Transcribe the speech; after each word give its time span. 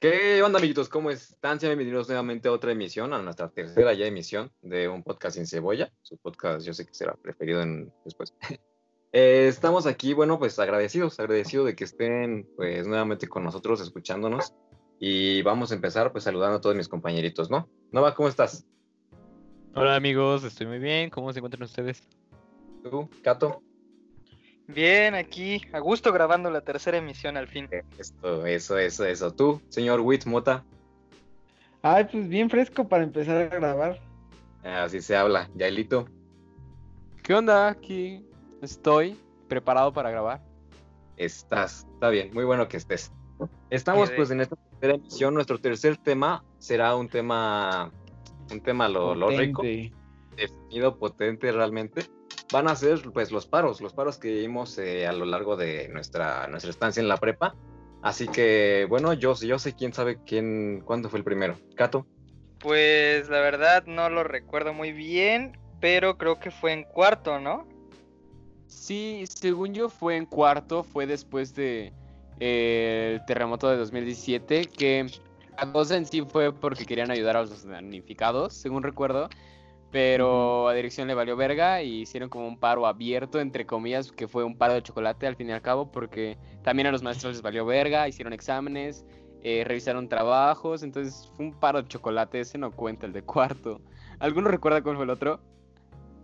¿Qué 0.00 0.40
onda, 0.44 0.60
amiguitos? 0.60 0.88
¿Cómo 0.88 1.10
están? 1.10 1.58
Sean 1.58 1.70
bienvenidos 1.70 2.06
nuevamente 2.06 2.46
a 2.46 2.52
otra 2.52 2.70
emisión, 2.70 3.12
a 3.12 3.20
nuestra 3.20 3.48
tercera 3.48 3.92
ya 3.94 4.06
emisión 4.06 4.52
de 4.62 4.86
un 4.86 5.02
podcast 5.02 5.34
sin 5.34 5.44
cebolla. 5.44 5.92
Su 6.02 6.16
podcast, 6.18 6.64
yo 6.64 6.72
sé 6.72 6.86
que 6.86 6.94
será 6.94 7.14
preferido 7.14 7.62
en, 7.62 7.92
después. 8.04 8.34
Eh, 9.10 9.46
estamos 9.48 9.86
aquí, 9.86 10.12
bueno, 10.12 10.38
pues 10.38 10.58
agradecidos, 10.58 11.18
agradecidos 11.18 11.64
de 11.64 11.74
que 11.74 11.84
estén 11.84 12.46
pues 12.56 12.86
nuevamente 12.86 13.26
con 13.26 13.42
nosotros, 13.42 13.80
escuchándonos. 13.80 14.52
Y 15.00 15.40
vamos 15.40 15.72
a 15.72 15.76
empezar 15.76 16.12
pues 16.12 16.24
saludando 16.24 16.58
a 16.58 16.60
todos 16.60 16.76
mis 16.76 16.88
compañeritos, 16.88 17.50
¿no? 17.50 17.70
Nova, 17.90 18.14
¿cómo 18.14 18.28
estás? 18.28 18.66
Hola 19.74 19.96
amigos, 19.96 20.44
estoy 20.44 20.66
muy 20.66 20.78
bien. 20.78 21.08
¿Cómo 21.08 21.32
se 21.32 21.38
encuentran 21.38 21.62
ustedes? 21.62 22.06
¿Tú, 22.84 23.08
Cato? 23.22 23.62
Bien, 24.68 25.14
aquí, 25.14 25.62
a 25.72 25.78
gusto 25.78 26.12
grabando 26.12 26.50
la 26.50 26.60
tercera 26.60 26.98
emisión 26.98 27.38
al 27.38 27.48
fin. 27.48 27.68
Esto, 27.98 28.44
eso, 28.44 28.76
eso, 28.76 29.06
eso. 29.06 29.32
¿Tú, 29.32 29.62
señor 29.70 30.00
Witt 30.00 30.26
Mota? 30.26 30.62
Ay, 31.80 32.06
pues 32.10 32.28
bien 32.28 32.50
fresco 32.50 32.86
para 32.86 33.02
empezar 33.02 33.38
a 33.38 33.46
grabar. 33.46 33.98
Así 34.62 35.00
se 35.00 35.16
habla. 35.16 35.48
Yaelito. 35.54 36.06
¿Qué 37.22 37.34
onda? 37.34 37.68
Aquí 37.68 38.22
estoy 38.60 39.16
preparado 39.48 39.90
para 39.92 40.10
grabar. 40.10 40.42
Estás, 41.16 41.86
está 41.94 42.10
bien, 42.10 42.30
muy 42.34 42.44
bueno 42.44 42.68
que 42.68 42.76
estés. 42.76 43.10
Estamos 43.70 44.10
pues 44.10 44.30
en 44.30 44.42
esta 44.42 44.56
tercera 44.56 44.96
emisión. 44.96 45.32
Nuestro 45.32 45.58
tercer 45.58 45.96
tema 45.96 46.44
será 46.58 46.94
un 46.94 47.08
tema, 47.08 47.90
un 48.50 48.60
tema 48.60 48.86
lo, 48.86 49.14
lo 49.14 49.30
rico, 49.30 49.62
definido, 50.36 50.98
potente 50.98 51.50
realmente. 51.52 52.02
Van 52.50 52.68
a 52.68 52.76
ser 52.76 53.02
pues 53.12 53.30
los 53.30 53.46
paros, 53.46 53.80
los 53.80 53.92
paros 53.92 54.18
que 54.18 54.32
vimos 54.32 54.78
eh, 54.78 55.06
a 55.06 55.12
lo 55.12 55.26
largo 55.26 55.56
de 55.56 55.88
nuestra, 55.88 56.46
nuestra 56.48 56.70
estancia 56.70 57.00
en 57.00 57.08
la 57.08 57.16
prepa. 57.18 57.54
Así 58.02 58.28
que 58.28 58.86
bueno, 58.88 59.12
yo, 59.12 59.34
yo 59.34 59.58
sé 59.58 59.74
quién 59.74 59.92
sabe 59.92 60.18
quién, 60.24 60.82
cuándo 60.84 61.10
fue 61.10 61.18
el 61.18 61.24
primero. 61.24 61.58
Cato. 61.74 62.06
Pues 62.58 63.28
la 63.28 63.40
verdad 63.40 63.84
no 63.86 64.08
lo 64.08 64.24
recuerdo 64.24 64.72
muy 64.72 64.92
bien, 64.92 65.58
pero 65.80 66.16
creo 66.16 66.40
que 66.40 66.50
fue 66.50 66.72
en 66.72 66.84
cuarto, 66.84 67.38
¿no? 67.38 67.66
Sí, 68.66 69.24
según 69.28 69.74
yo 69.74 69.88
fue 69.88 70.16
en 70.16 70.26
cuarto, 70.26 70.82
fue 70.82 71.06
después 71.06 71.54
de 71.54 71.92
eh, 72.40 73.12
el 73.14 73.26
terremoto 73.26 73.68
de 73.68 73.76
2017, 73.76 74.66
que 74.66 75.06
la 75.56 75.72
cosa 75.72 75.96
en 75.96 76.06
sí 76.06 76.22
fue 76.22 76.52
porque 76.52 76.84
querían 76.84 77.10
ayudar 77.10 77.36
a 77.36 77.42
los 77.42 77.64
damnificados, 77.64 78.54
según 78.54 78.82
recuerdo, 78.82 79.28
pero 79.90 80.68
a 80.68 80.74
dirección 80.74 81.08
le 81.08 81.14
valió 81.14 81.36
verga 81.36 81.82
y 81.82 82.02
hicieron 82.02 82.28
como 82.28 82.46
un 82.46 82.58
paro 82.58 82.86
abierto, 82.86 83.40
entre 83.40 83.66
comillas, 83.66 84.12
que 84.12 84.28
fue 84.28 84.44
un 84.44 84.56
paro 84.56 84.74
de 84.74 84.82
chocolate 84.82 85.26
al 85.26 85.36
fin 85.36 85.48
y 85.48 85.52
al 85.52 85.62
cabo, 85.62 85.90
porque 85.90 86.36
también 86.62 86.86
a 86.88 86.92
los 86.92 87.02
maestros 87.02 87.34
les 87.34 87.42
valió 87.42 87.64
verga, 87.64 88.08
hicieron 88.08 88.32
exámenes, 88.32 89.06
eh, 89.42 89.64
revisaron 89.64 90.08
trabajos, 90.08 90.82
entonces 90.82 91.32
fue 91.36 91.46
un 91.46 91.52
paro 91.58 91.82
de 91.82 91.88
chocolate, 91.88 92.40
ese 92.40 92.58
no 92.58 92.70
cuenta, 92.70 93.06
el 93.06 93.12
de 93.12 93.22
cuarto. 93.22 93.80
¿Alguno 94.18 94.48
recuerda 94.48 94.82
cuál 94.82 94.96
fue 94.96 95.04
el 95.04 95.10
otro? 95.10 95.40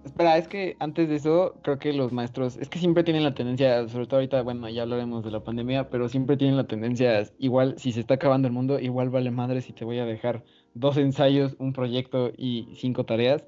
Espera, 0.04 0.36
es 0.36 0.48
que 0.48 0.76
antes 0.80 1.08
de 1.08 1.14
eso, 1.14 1.54
creo 1.62 1.78
que 1.78 1.94
los 1.94 2.12
maestros, 2.12 2.58
es 2.58 2.68
que 2.68 2.78
siempre 2.78 3.04
tienen 3.04 3.24
la 3.24 3.32
tendencia, 3.32 3.88
sobre 3.88 4.06
todo 4.06 4.16
ahorita, 4.16 4.42
bueno, 4.42 4.68
ya 4.68 4.82
hablaremos 4.82 5.24
de 5.24 5.30
la 5.30 5.42
pandemia, 5.42 5.88
pero 5.88 6.10
siempre 6.10 6.36
tienen 6.36 6.58
la 6.58 6.66
tendencia, 6.66 7.26
igual, 7.38 7.76
si 7.78 7.92
se 7.92 8.00
está 8.00 8.14
acabando 8.14 8.46
el 8.46 8.52
mundo, 8.52 8.78
igual 8.78 9.08
vale 9.08 9.30
madre 9.30 9.62
si 9.62 9.72
te 9.72 9.86
voy 9.86 10.00
a 10.00 10.04
dejar 10.04 10.44
dos 10.74 10.98
ensayos, 10.98 11.56
un 11.58 11.72
proyecto 11.72 12.32
y 12.36 12.74
cinco 12.76 13.04
tareas. 13.04 13.46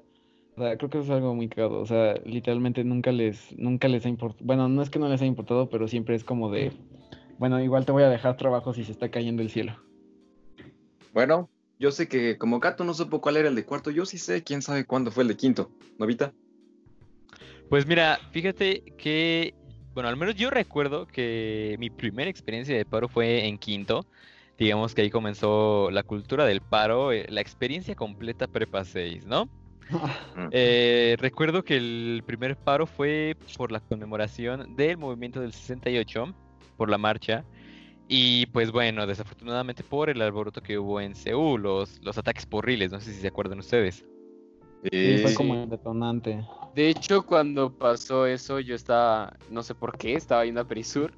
O 0.57 0.61
sea, 0.61 0.75
creo 0.75 0.89
que 0.89 0.97
eso 0.97 1.05
es 1.05 1.11
algo 1.11 1.35
muy 1.35 1.49
cagado. 1.49 1.79
O 1.79 1.85
sea, 1.85 2.15
literalmente 2.25 2.83
nunca 2.83 3.11
les, 3.11 3.55
nunca 3.57 3.87
les 3.87 4.05
ha 4.05 4.09
importado. 4.09 4.43
Bueno, 4.43 4.67
no 4.67 4.81
es 4.81 4.89
que 4.89 4.97
no 4.97 5.07
les 5.07 5.21
haya 5.21 5.27
importado, 5.27 5.69
pero 5.69 5.87
siempre 5.87 6.15
es 6.15 6.23
como 6.23 6.49
de, 6.49 6.71
bueno, 7.37 7.61
igual 7.61 7.85
te 7.85 7.91
voy 7.91 8.03
a 8.03 8.09
dejar 8.09 8.37
trabajo 8.37 8.73
si 8.73 8.83
se 8.83 8.91
está 8.91 9.09
cayendo 9.09 9.43
el 9.43 9.51
cielo. 9.51 9.77
Bueno, 11.13 11.47
yo 11.77 11.91
sé 11.91 12.07
que 12.07 12.39
como 12.39 12.59
Cato 12.59 12.83
no 12.83 12.95
supo 12.95 13.21
cuál 13.21 13.37
era 13.37 13.49
el 13.49 13.55
de 13.55 13.65
cuarto, 13.65 13.91
yo 13.91 14.07
sí 14.07 14.17
sé 14.17 14.43
quién 14.43 14.63
sabe 14.63 14.85
cuándo 14.85 15.11
fue 15.11 15.23
el 15.23 15.29
de 15.29 15.37
quinto. 15.37 15.69
¿Novita? 15.99 16.33
Pues 17.69 17.85
mira, 17.85 18.19
fíjate 18.31 18.81
que, 18.97 19.53
bueno, 19.93 20.09
al 20.09 20.17
menos 20.17 20.33
yo 20.35 20.49
recuerdo 20.49 21.05
que 21.05 21.75
mi 21.77 21.91
primera 21.91 22.31
experiencia 22.31 22.75
de 22.75 22.85
paro 22.85 23.07
fue 23.07 23.45
en 23.45 23.59
quinto. 23.59 24.07
Digamos 24.57 24.95
que 24.95 25.03
ahí 25.03 25.11
comenzó 25.11 25.91
la 25.91 26.01
cultura 26.01 26.45
del 26.45 26.61
paro, 26.61 27.11
eh, 27.11 27.27
la 27.29 27.41
experiencia 27.41 27.93
completa 27.93 28.47
prepa 28.47 28.83
6, 28.83 29.27
¿no? 29.27 29.47
Eh, 30.51 31.15
recuerdo 31.19 31.63
que 31.63 31.77
el 31.77 32.23
primer 32.25 32.55
paro 32.55 32.85
fue 32.85 33.35
por 33.57 33.71
la 33.71 33.79
conmemoración 33.79 34.75
del 34.75 34.97
movimiento 34.97 35.41
del 35.41 35.53
68, 35.53 36.33
por 36.77 36.89
la 36.89 36.97
marcha. 36.97 37.43
Y 38.07 38.45
pues 38.47 38.71
bueno, 38.71 39.05
desafortunadamente 39.05 39.83
por 39.83 40.09
el 40.09 40.21
alboroto 40.21 40.61
que 40.61 40.77
hubo 40.77 41.01
en 41.01 41.15
Seúl, 41.15 41.61
los, 41.61 41.99
los 42.01 42.17
ataques 42.17 42.45
porriles, 42.45 42.91
no 42.91 43.01
sé 43.01 43.13
si 43.13 43.21
se 43.21 43.27
acuerdan 43.27 43.59
ustedes. 43.59 44.05
Sí, 44.91 45.17
fue 45.21 45.33
como 45.33 45.55
el 45.55 45.69
detonante. 45.69 46.45
De 46.75 46.89
hecho, 46.89 47.25
cuando 47.25 47.73
pasó 47.75 48.25
eso, 48.25 48.59
yo 48.59 48.75
estaba, 48.75 49.35
no 49.49 49.63
sé 49.63 49.75
por 49.75 49.97
qué, 49.97 50.13
estaba 50.13 50.45
yendo 50.45 50.61
a 50.61 50.67
Perisur, 50.67 51.11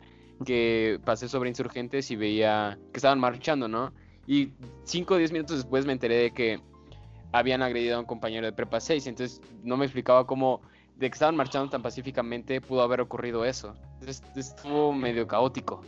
que 0.45 0.99
pasé 1.05 1.27
sobre 1.27 1.49
insurgentes 1.49 2.09
y 2.09 2.15
veía 2.15 2.79
que 2.91 2.97
estaban 2.97 3.19
marchando, 3.19 3.67
¿no? 3.67 3.93
Y 4.25 4.53
5 4.83 5.13
o 5.13 5.17
10 5.17 5.31
minutos 5.31 5.57
después 5.57 5.85
me 5.85 5.93
enteré 5.93 6.15
de 6.15 6.31
que 6.31 6.61
habían 7.31 7.61
agredido 7.61 7.97
a 7.97 7.99
un 7.99 8.05
compañero 8.05 8.45
de 8.45 8.53
prepa 8.53 8.79
6, 8.79 9.05
entonces 9.07 9.41
no 9.63 9.77
me 9.77 9.85
explicaba 9.85 10.25
cómo, 10.25 10.61
de 10.95 11.09
que 11.09 11.13
estaban 11.13 11.35
marchando 11.35 11.69
tan 11.69 11.81
pacíficamente, 11.81 12.61
pudo 12.61 12.81
haber 12.81 13.01
ocurrido 13.01 13.45
eso. 13.45 13.75
Entonces 13.99 14.23
estuvo 14.35 14.93
medio 14.93 15.27
caótico. 15.27 15.81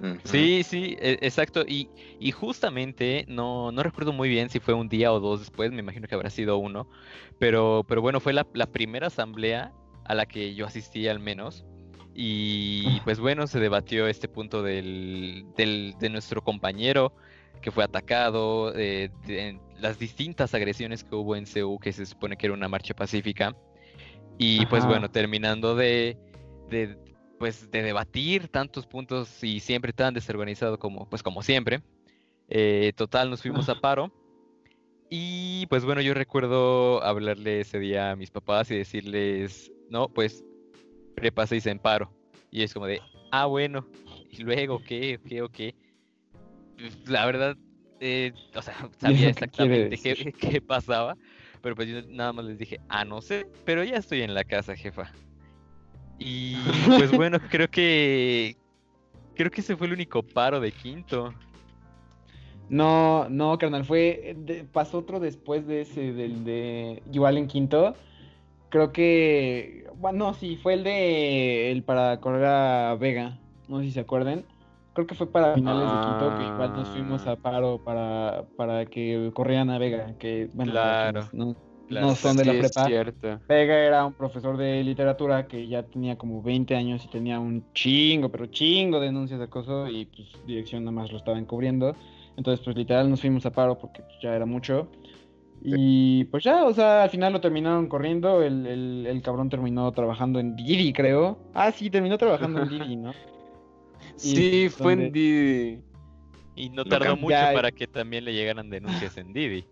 Ujú. 0.00 0.18
Sí, 0.24 0.62
sí, 0.62 0.96
e- 0.98 1.18
exacto. 1.20 1.64
Y, 1.66 1.88
y 2.18 2.30
justamente, 2.30 3.24
no, 3.28 3.70
no 3.72 3.82
recuerdo 3.82 4.12
muy 4.12 4.28
bien 4.28 4.48
si 4.48 4.58
fue 4.60 4.74
un 4.74 4.88
día 4.88 5.12
o 5.12 5.20
dos 5.20 5.40
después, 5.40 5.70
me 5.72 5.80
imagino 5.80 6.08
que 6.08 6.14
habrá 6.14 6.30
sido 6.30 6.56
uno, 6.58 6.88
pero, 7.38 7.84
pero 7.86 8.00
bueno, 8.00 8.20
fue 8.20 8.32
la, 8.32 8.46
la 8.54 8.66
primera 8.66 9.08
asamblea 9.08 9.72
a 10.04 10.14
la 10.14 10.26
que 10.26 10.54
yo 10.54 10.66
asistí 10.66 11.06
al 11.08 11.20
menos. 11.20 11.64
Y 12.14 13.00
pues 13.00 13.20
bueno, 13.20 13.46
se 13.46 13.60
debatió 13.60 14.06
este 14.08 14.26
punto 14.28 14.62
del, 14.62 15.44
del- 15.56 15.94
de 15.98 16.08
nuestro 16.10 16.42
compañero 16.42 17.12
que 17.62 17.70
fue 17.70 17.84
atacado, 17.84 18.72
eh, 18.74 19.10
de 19.26 19.60
las 19.80 19.98
distintas 19.98 20.54
agresiones 20.54 21.04
que 21.04 21.14
hubo 21.14 21.36
en 21.36 21.46
CEU, 21.46 21.78
que 21.78 21.92
se 21.92 22.06
supone 22.06 22.36
que 22.36 22.46
era 22.46 22.54
una 22.54 22.68
marcha 22.68 22.94
pacífica. 22.94 23.56
Y 24.38 24.66
pues 24.66 24.84
Ajá. 24.84 24.88
bueno, 24.88 25.10
terminando 25.10 25.74
de, 25.76 26.16
de, 26.70 26.96
pues, 27.38 27.70
de 27.70 27.82
debatir 27.82 28.48
tantos 28.48 28.86
puntos 28.86 29.42
y 29.44 29.60
siempre 29.60 29.92
tan 29.92 30.14
desorganizado 30.14 30.78
como, 30.78 31.08
pues, 31.08 31.22
como 31.22 31.42
siempre. 31.42 31.82
eh, 32.48 32.92
total, 32.96 33.30
nos 33.30 33.42
fuimos 33.42 33.68
a 33.68 33.80
paro. 33.80 34.12
Y 35.10 35.66
pues 35.66 35.84
bueno, 35.84 36.00
yo 36.00 36.14
recuerdo 36.14 37.02
hablarle 37.02 37.60
ese 37.60 37.78
día 37.80 38.12
a 38.12 38.16
mis 38.16 38.30
papás 38.30 38.70
y 38.70 38.76
decirles, 38.76 39.70
no, 39.90 40.08
pues 40.08 40.44
prepa 41.16 41.46
6 41.46 41.66
en 41.66 41.78
paro. 41.80 42.12
Y 42.50 42.62
es 42.62 42.72
como 42.74 42.86
de, 42.86 43.00
ah, 43.32 43.46
bueno, 43.46 43.86
y 44.30 44.42
luego, 44.42 44.80
¿qué? 44.84 45.18
¿Qué? 45.28 45.42
¿O 45.42 45.48
qué? 45.48 45.74
Pues, 46.78 47.08
La 47.08 47.26
verdad, 47.26 47.56
eh, 48.00 48.32
o 48.54 48.62
sea, 48.62 48.74
sabía 48.98 49.20
qué 49.24 49.30
exactamente 49.30 49.98
qué, 49.98 50.32
qué 50.32 50.60
pasaba, 50.60 51.16
pero 51.62 51.76
pues 51.76 51.88
yo 51.88 52.02
nada 52.08 52.32
más 52.32 52.44
les 52.44 52.58
dije, 52.58 52.80
ah, 52.88 53.04
no 53.04 53.22
sé, 53.22 53.46
pero 53.64 53.84
ya 53.84 53.96
estoy 53.96 54.22
en 54.22 54.34
la 54.34 54.44
casa, 54.44 54.74
jefa. 54.74 55.12
Y 56.18 56.54
pues 56.96 57.10
bueno, 57.12 57.38
creo 57.48 57.68
que 57.68 58.56
creo 59.34 59.50
que 59.50 59.60
ese 59.60 59.76
fue 59.76 59.86
el 59.86 59.94
único 59.94 60.22
paro 60.22 60.60
de 60.60 60.72
quinto. 60.72 61.32
No, 62.68 63.28
no, 63.28 63.58
carnal, 63.58 63.84
fue, 63.84 64.34
de- 64.36 64.64
pasó 64.64 64.98
otro 64.98 65.18
después 65.18 65.66
de 65.66 65.80
ese, 65.80 66.12
del 66.12 66.44
de, 66.44 67.02
igual 67.12 67.36
en 67.36 67.48
quinto, 67.48 67.96
creo 68.68 68.92
que, 68.92 69.86
bueno, 69.96 70.34
sí, 70.34 70.56
fue 70.56 70.74
el 70.74 70.84
de, 70.84 71.72
el 71.72 71.82
para 71.82 72.20
correr 72.20 72.44
a 72.44 72.94
Vega, 72.94 73.38
no 73.66 73.80
sé 73.80 73.86
si 73.86 73.92
se 73.92 74.00
acuerdan, 74.00 74.44
creo 75.00 75.06
que 75.06 75.14
fue 75.14 75.30
para 75.30 75.54
finales 75.54 75.82
de 75.82 76.00
quinto, 76.00 76.36
que 76.36 76.44
igual 76.44 76.72
nos 76.74 76.88
fuimos 76.88 77.26
a 77.26 77.36
paro 77.36 77.80
para, 77.82 78.44
para 78.56 78.84
que 78.86 79.30
corrieran 79.34 79.70
a 79.70 79.78
Vega, 79.78 80.14
que, 80.18 80.48
bueno, 80.52 80.72
Claro, 80.72 81.28
no, 81.32 81.56
Claro, 81.88 82.06
no 82.06 82.14
son 82.14 82.36
de 82.36 82.44
la 82.44 82.52
prepa. 82.52 82.88
Vega 83.48 83.78
era 83.78 84.04
un 84.04 84.12
profesor 84.12 84.56
de 84.56 84.84
literatura 84.84 85.48
que 85.48 85.66
ya 85.66 85.82
tenía 85.82 86.16
como 86.16 86.40
20 86.42 86.76
años 86.76 87.04
y 87.04 87.08
tenía 87.08 87.40
un 87.40 87.64
chingo, 87.72 88.28
pero 88.28 88.46
chingo 88.46 89.00
de 89.00 89.06
denuncias 89.06 89.40
de 89.40 89.46
acoso 89.46 89.88
y 89.88 90.04
pues 90.06 90.28
dirección 90.46 90.84
nada 90.84 90.92
más 90.92 91.10
lo 91.10 91.18
estaba 91.18 91.38
encubriendo. 91.38 91.96
Entonces 92.36 92.64
pues 92.64 92.76
literal 92.76 93.10
nos 93.10 93.20
fuimos 93.20 93.44
a 93.46 93.50
paro 93.50 93.76
porque 93.76 94.02
pues, 94.02 94.16
ya 94.22 94.36
era 94.36 94.46
mucho. 94.46 94.88
Y 95.62 96.24
pues 96.26 96.44
ya, 96.44 96.64
o 96.64 96.72
sea, 96.72 97.02
al 97.02 97.10
final 97.10 97.32
lo 97.32 97.40
terminaron 97.40 97.88
corriendo, 97.88 98.40
el, 98.40 98.66
el, 98.66 99.06
el 99.06 99.20
cabrón 99.20 99.50
terminó 99.50 99.90
trabajando 99.92 100.38
en 100.38 100.54
Didi, 100.56 100.92
creo. 100.92 101.38
Ah, 101.54 101.72
sí, 101.72 101.90
terminó 101.90 102.16
trabajando 102.16 102.62
en 102.62 102.68
Didi, 102.68 102.96
¿no? 102.96 103.12
Sí, 104.16 104.68
fue 104.68 104.92
en 104.94 105.12
Didi. 105.12 105.82
Y 106.56 106.70
no 106.70 106.84
tardó 106.84 107.16
mucho 107.16 107.36
para 107.54 107.70
que 107.72 107.86
también 107.86 108.24
le 108.24 108.34
llegaran 108.34 108.70
denuncias 108.70 109.16
en 109.16 109.32
Didi. 109.32 109.64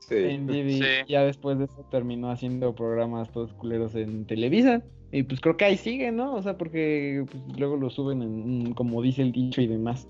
Sí. 0.00 0.16
En 0.16 0.46
Didi. 0.46 0.80
Sí. 0.80 0.88
Ya 1.08 1.24
después 1.24 1.58
de 1.58 1.64
eso 1.66 1.86
terminó 1.90 2.30
haciendo 2.30 2.74
programas 2.74 3.30
todos 3.30 3.52
culeros 3.54 3.94
en 3.94 4.26
Televisa. 4.26 4.82
Y 5.12 5.22
pues 5.22 5.40
creo 5.40 5.56
que 5.56 5.64
ahí 5.64 5.76
sigue, 5.76 6.10
¿no? 6.10 6.34
O 6.34 6.42
sea, 6.42 6.58
porque 6.58 7.24
pues, 7.30 7.58
luego 7.58 7.76
lo 7.76 7.88
suben 7.88 8.20
en, 8.20 8.74
como 8.74 9.00
dice 9.00 9.22
el 9.22 9.30
dicho 9.30 9.60
y 9.60 9.68
demás. 9.68 10.08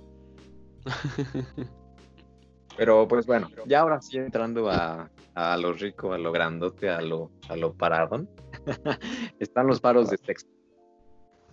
Pero 2.77 3.07
pues 3.07 3.27
bueno, 3.27 3.49
ya 3.67 3.81
ahora 3.81 4.01
sí 4.01 4.17
entrando 4.17 4.69
a, 4.71 5.11
a 5.35 5.57
lo 5.57 5.73
rico, 5.73 6.13
a 6.13 6.19
lo 6.19 6.33
grandote, 6.33 6.89
a 6.89 7.01
lo, 7.01 7.31
a 7.49 7.57
lo 7.57 7.75
paradón, 7.75 8.29
están 9.39 9.67
los 9.67 9.81
paros 9.81 10.11
de 10.11 10.19
texto. 10.19 10.51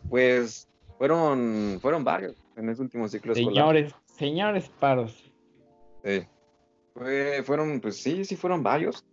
Pues 0.10 0.68
fueron, 1.02 1.80
fueron 1.82 2.04
varios 2.04 2.36
en 2.56 2.70
este 2.70 2.84
último 2.84 3.08
ciclo 3.08 3.34
escolar. 3.34 3.54
Señores, 3.56 3.96
señores 4.06 4.70
paros. 4.80 5.32
Sí. 6.04 6.28
Fue- 6.94 7.42
fueron, 7.44 7.80
pues 7.82 7.98
sí, 7.98 8.24
sí 8.24 8.36
fueron 8.36 8.62
varios. 8.62 9.04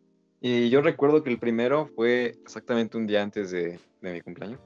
Y 0.43 0.69
yo 0.69 0.82
recuerdo 0.82 1.23
que 1.23 1.31
el 1.31 1.38
primero 1.38 1.87
fue 1.96 2.37
exactamente 2.43 2.99
un 2.99 3.06
día 3.06 3.23
antes 3.23 3.50
de, 3.52 3.81
de 4.02 4.12
mi 4.12 4.20
cumpleaños. 4.20 4.61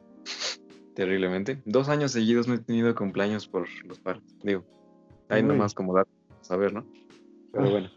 Terriblemente. 0.97 1.63
Dos 1.65 1.89
años 1.89 2.11
seguidos 2.11 2.49
no 2.49 2.55
he 2.55 2.59
tenido 2.59 2.93
cumpleaños 2.97 3.47
por 3.47 3.69
los 3.85 4.01
paros. 4.01 4.25
Digo, 4.43 4.65
ahí 5.29 5.43
Uy. 5.43 5.49
nomás 5.49 5.75
como 5.75 5.95
dar 5.95 6.09
saber, 6.41 6.73
¿no? 6.75 6.85
Pero 7.53 7.67
Ah. 7.67 7.71
bueno. 7.71 7.91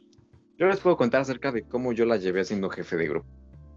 Yo 0.60 0.68
les 0.68 0.80
puedo 0.82 0.96
contar 0.98 1.22
acerca 1.22 1.52
de 1.52 1.64
cómo 1.64 1.94
yo 1.94 2.06
la 2.06 2.18
llevé 2.18 2.46
siendo 2.46 2.70
jefe 2.70 2.96
de 2.96 3.08
grupo. 3.08 3.28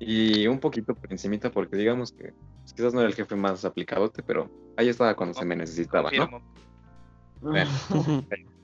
Y 0.01 0.47
un 0.47 0.61
poquito 0.61 0.95
por 0.95 1.11
encimita, 1.13 1.51
porque 1.51 1.77
digamos 1.77 2.13
que 2.13 2.33
pues, 2.61 2.73
quizás 2.75 2.95
no 2.95 3.01
era 3.01 3.09
el 3.09 3.15
jefe 3.15 3.35
más 3.35 3.65
aplicadote, 3.65 4.23
pero 4.23 4.51
ahí 4.77 4.89
estaba 4.89 5.17
cuando 5.17 5.35
se 5.35 5.45
me 5.45 5.57
necesitaba, 5.57 6.11
¿no? 6.11 6.43
Bueno. 7.41 7.71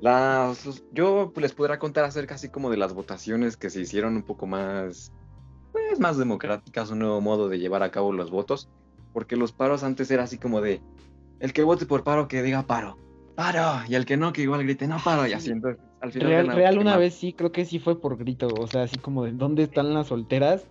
Las, 0.00 0.82
yo 0.92 1.30
pues, 1.34 1.42
les 1.42 1.52
podrá 1.52 1.78
contar 1.78 2.04
acerca 2.04 2.34
así 2.34 2.48
como 2.48 2.70
de 2.70 2.78
las 2.78 2.94
votaciones 2.94 3.56
que 3.56 3.68
se 3.68 3.82
hicieron 3.82 4.16
un 4.16 4.22
poco 4.22 4.46
más, 4.46 5.12
pues 5.72 6.00
más 6.00 6.16
democráticas, 6.16 6.90
un 6.90 7.00
nuevo 7.00 7.20
modo 7.20 7.48
de 7.48 7.58
llevar 7.58 7.82
a 7.82 7.90
cabo 7.90 8.12
los 8.12 8.30
votos, 8.30 8.70
porque 9.12 9.36
los 9.36 9.52
paros 9.52 9.82
antes 9.82 10.10
era 10.10 10.22
así 10.22 10.38
como 10.38 10.62
de, 10.62 10.80
el 11.38 11.52
que 11.52 11.64
vote 11.64 11.84
por 11.84 12.02
paro 12.02 12.28
que 12.28 12.42
diga 12.42 12.62
paro, 12.62 12.96
paro, 13.34 13.82
y 13.88 13.94
el 13.94 14.06
que 14.06 14.16
no 14.16 14.32
que 14.32 14.40
igual 14.42 14.62
grite 14.62 14.88
no 14.88 14.96
paro, 15.04 15.26
y 15.26 15.34
así 15.34 15.50
entonces 15.50 15.84
al 16.00 16.12
final 16.12 16.48
Real, 16.48 16.78
una 16.78 16.96
vez 16.96 17.14
sí, 17.14 17.32
creo 17.32 17.52
que 17.52 17.64
sí 17.64 17.78
fue 17.78 18.00
por 18.00 18.16
grito, 18.16 18.48
o 18.56 18.66
sea, 18.66 18.82
así 18.82 18.98
como 18.98 19.24
de 19.24 19.32
¿dónde 19.32 19.64
están 19.64 19.92
las 19.94 20.08
solteras? 20.08 20.66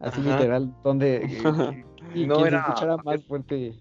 Así 0.00 0.20
Ajá. 0.20 0.30
literal, 0.38 0.74
donde 0.82 1.22
y 2.14 2.26
No 2.26 2.36
quien 2.36 2.48
era- 2.48 2.64
se 2.64 2.70
escuchara 2.70 2.96
más 2.98 3.24
fuerte. 3.24 3.74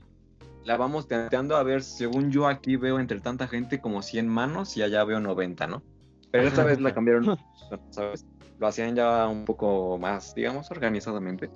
La 0.65 0.77
vamos 0.77 1.07
tanteando 1.07 1.57
a 1.57 1.63
ver, 1.63 1.83
según 1.83 2.31
yo 2.31 2.47
aquí 2.47 2.77
veo 2.77 2.97
entre 2.99 3.19
tanta 3.19 3.47
gente 3.47 3.81
como 3.81 4.01
100 4.01 4.29
manos 4.29 4.77
y 4.77 4.81
allá 4.81 5.03
veo 5.03 5.19
90, 5.19 5.67
¿no? 5.67 5.83
Pero 6.31 6.47
esta 6.47 6.63
vez 6.63 6.79
la 6.79 6.93
cambiaron, 6.93 7.37
¿sabes? 7.89 8.25
Lo 8.59 8.67
hacían 8.67 8.95
ya 8.95 9.27
un 9.27 9.43
poco 9.43 9.97
más, 9.97 10.33
digamos, 10.33 10.71
organizadamente 10.71 11.49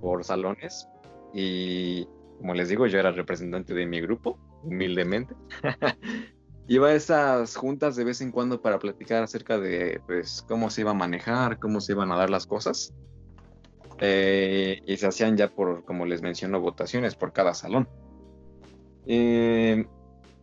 por 0.00 0.22
salones. 0.22 0.88
Y 1.34 2.06
como 2.38 2.54
les 2.54 2.68
digo, 2.68 2.86
yo 2.86 3.00
era 3.00 3.10
representante 3.10 3.74
de 3.74 3.84
mi 3.86 4.00
grupo, 4.00 4.38
humildemente. 4.62 5.34
Iba 6.68 6.88
a 6.88 6.94
esas 6.94 7.54
juntas 7.54 7.94
de 7.94 8.04
vez 8.04 8.20
en 8.20 8.32
cuando 8.32 8.60
para 8.60 8.78
platicar 8.78 9.22
acerca 9.22 9.58
de 9.58 10.00
pues 10.06 10.44
cómo 10.48 10.68
se 10.70 10.80
iba 10.80 10.90
a 10.90 10.94
manejar, 10.94 11.58
cómo 11.58 11.80
se 11.80 11.92
iban 11.92 12.10
a 12.10 12.16
dar 12.16 12.30
las 12.30 12.46
cosas. 12.46 12.92
Eh, 13.98 14.82
y 14.84 14.96
se 14.96 15.06
hacían 15.06 15.36
ya 15.36 15.48
por, 15.48 15.84
como 15.84 16.06
les 16.06 16.22
menciono, 16.22 16.60
votaciones 16.60 17.14
por 17.14 17.32
cada 17.32 17.54
salón. 17.54 17.88
Eh, 19.06 19.86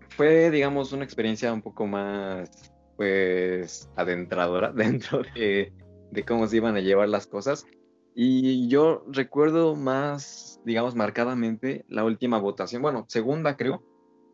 fue, 0.09 0.49
digamos, 0.49 0.93
una 0.93 1.03
experiencia 1.03 1.51
un 1.51 1.61
poco 1.61 1.85
más, 1.85 2.71
pues, 2.95 3.89
adentradora 3.95 4.71
dentro 4.75 5.21
de, 5.35 5.73
de 6.11 6.23
cómo 6.23 6.47
se 6.47 6.57
iban 6.57 6.77
a 6.77 6.81
llevar 6.81 7.09
las 7.09 7.27
cosas. 7.27 7.65
Y 8.15 8.67
yo 8.69 9.03
recuerdo 9.07 9.75
más, 9.75 10.61
digamos, 10.63 10.95
marcadamente 10.95 11.83
la 11.89 12.05
última 12.05 12.37
votación, 12.37 12.81
bueno, 12.81 13.05
segunda 13.09 13.57
creo, 13.57 13.83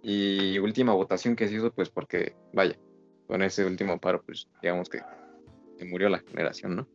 y 0.01 0.57
última 0.59 0.93
votación 0.93 1.35
que 1.35 1.47
se 1.47 1.55
hizo, 1.55 1.71
pues 1.71 1.89
porque, 1.89 2.35
vaya, 2.53 2.75
con 3.27 3.41
ese 3.41 3.65
último 3.65 3.99
paro, 3.99 4.21
pues, 4.25 4.47
digamos 4.61 4.89
que 4.89 4.99
se 5.77 5.85
murió 5.85 6.09
la 6.09 6.19
generación, 6.19 6.75
¿no? 6.77 6.87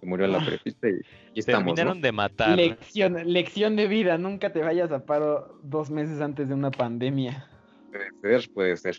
Se 0.00 0.06
murió 0.06 0.26
la 0.26 0.38
Ah. 0.38 0.44
prepista 0.46 0.88
y, 0.88 1.00
y 1.34 1.40
estamos, 1.40 1.66
¿no? 1.68 1.74
Terminaron 1.74 2.02
de 2.02 2.12
matar. 2.12 2.56
Lección, 2.56 3.16
lección 3.32 3.76
de 3.76 3.88
vida, 3.88 4.18
nunca 4.18 4.52
te 4.52 4.60
vayas 4.60 4.92
a 4.92 5.04
paro 5.04 5.58
dos 5.62 5.90
meses 5.90 6.20
antes 6.20 6.48
de 6.48 6.54
una 6.54 6.70
pandemia. 6.70 7.48
Puede 7.90 8.40
ser, 8.40 8.50
puede 8.52 8.76
ser. 8.76 8.98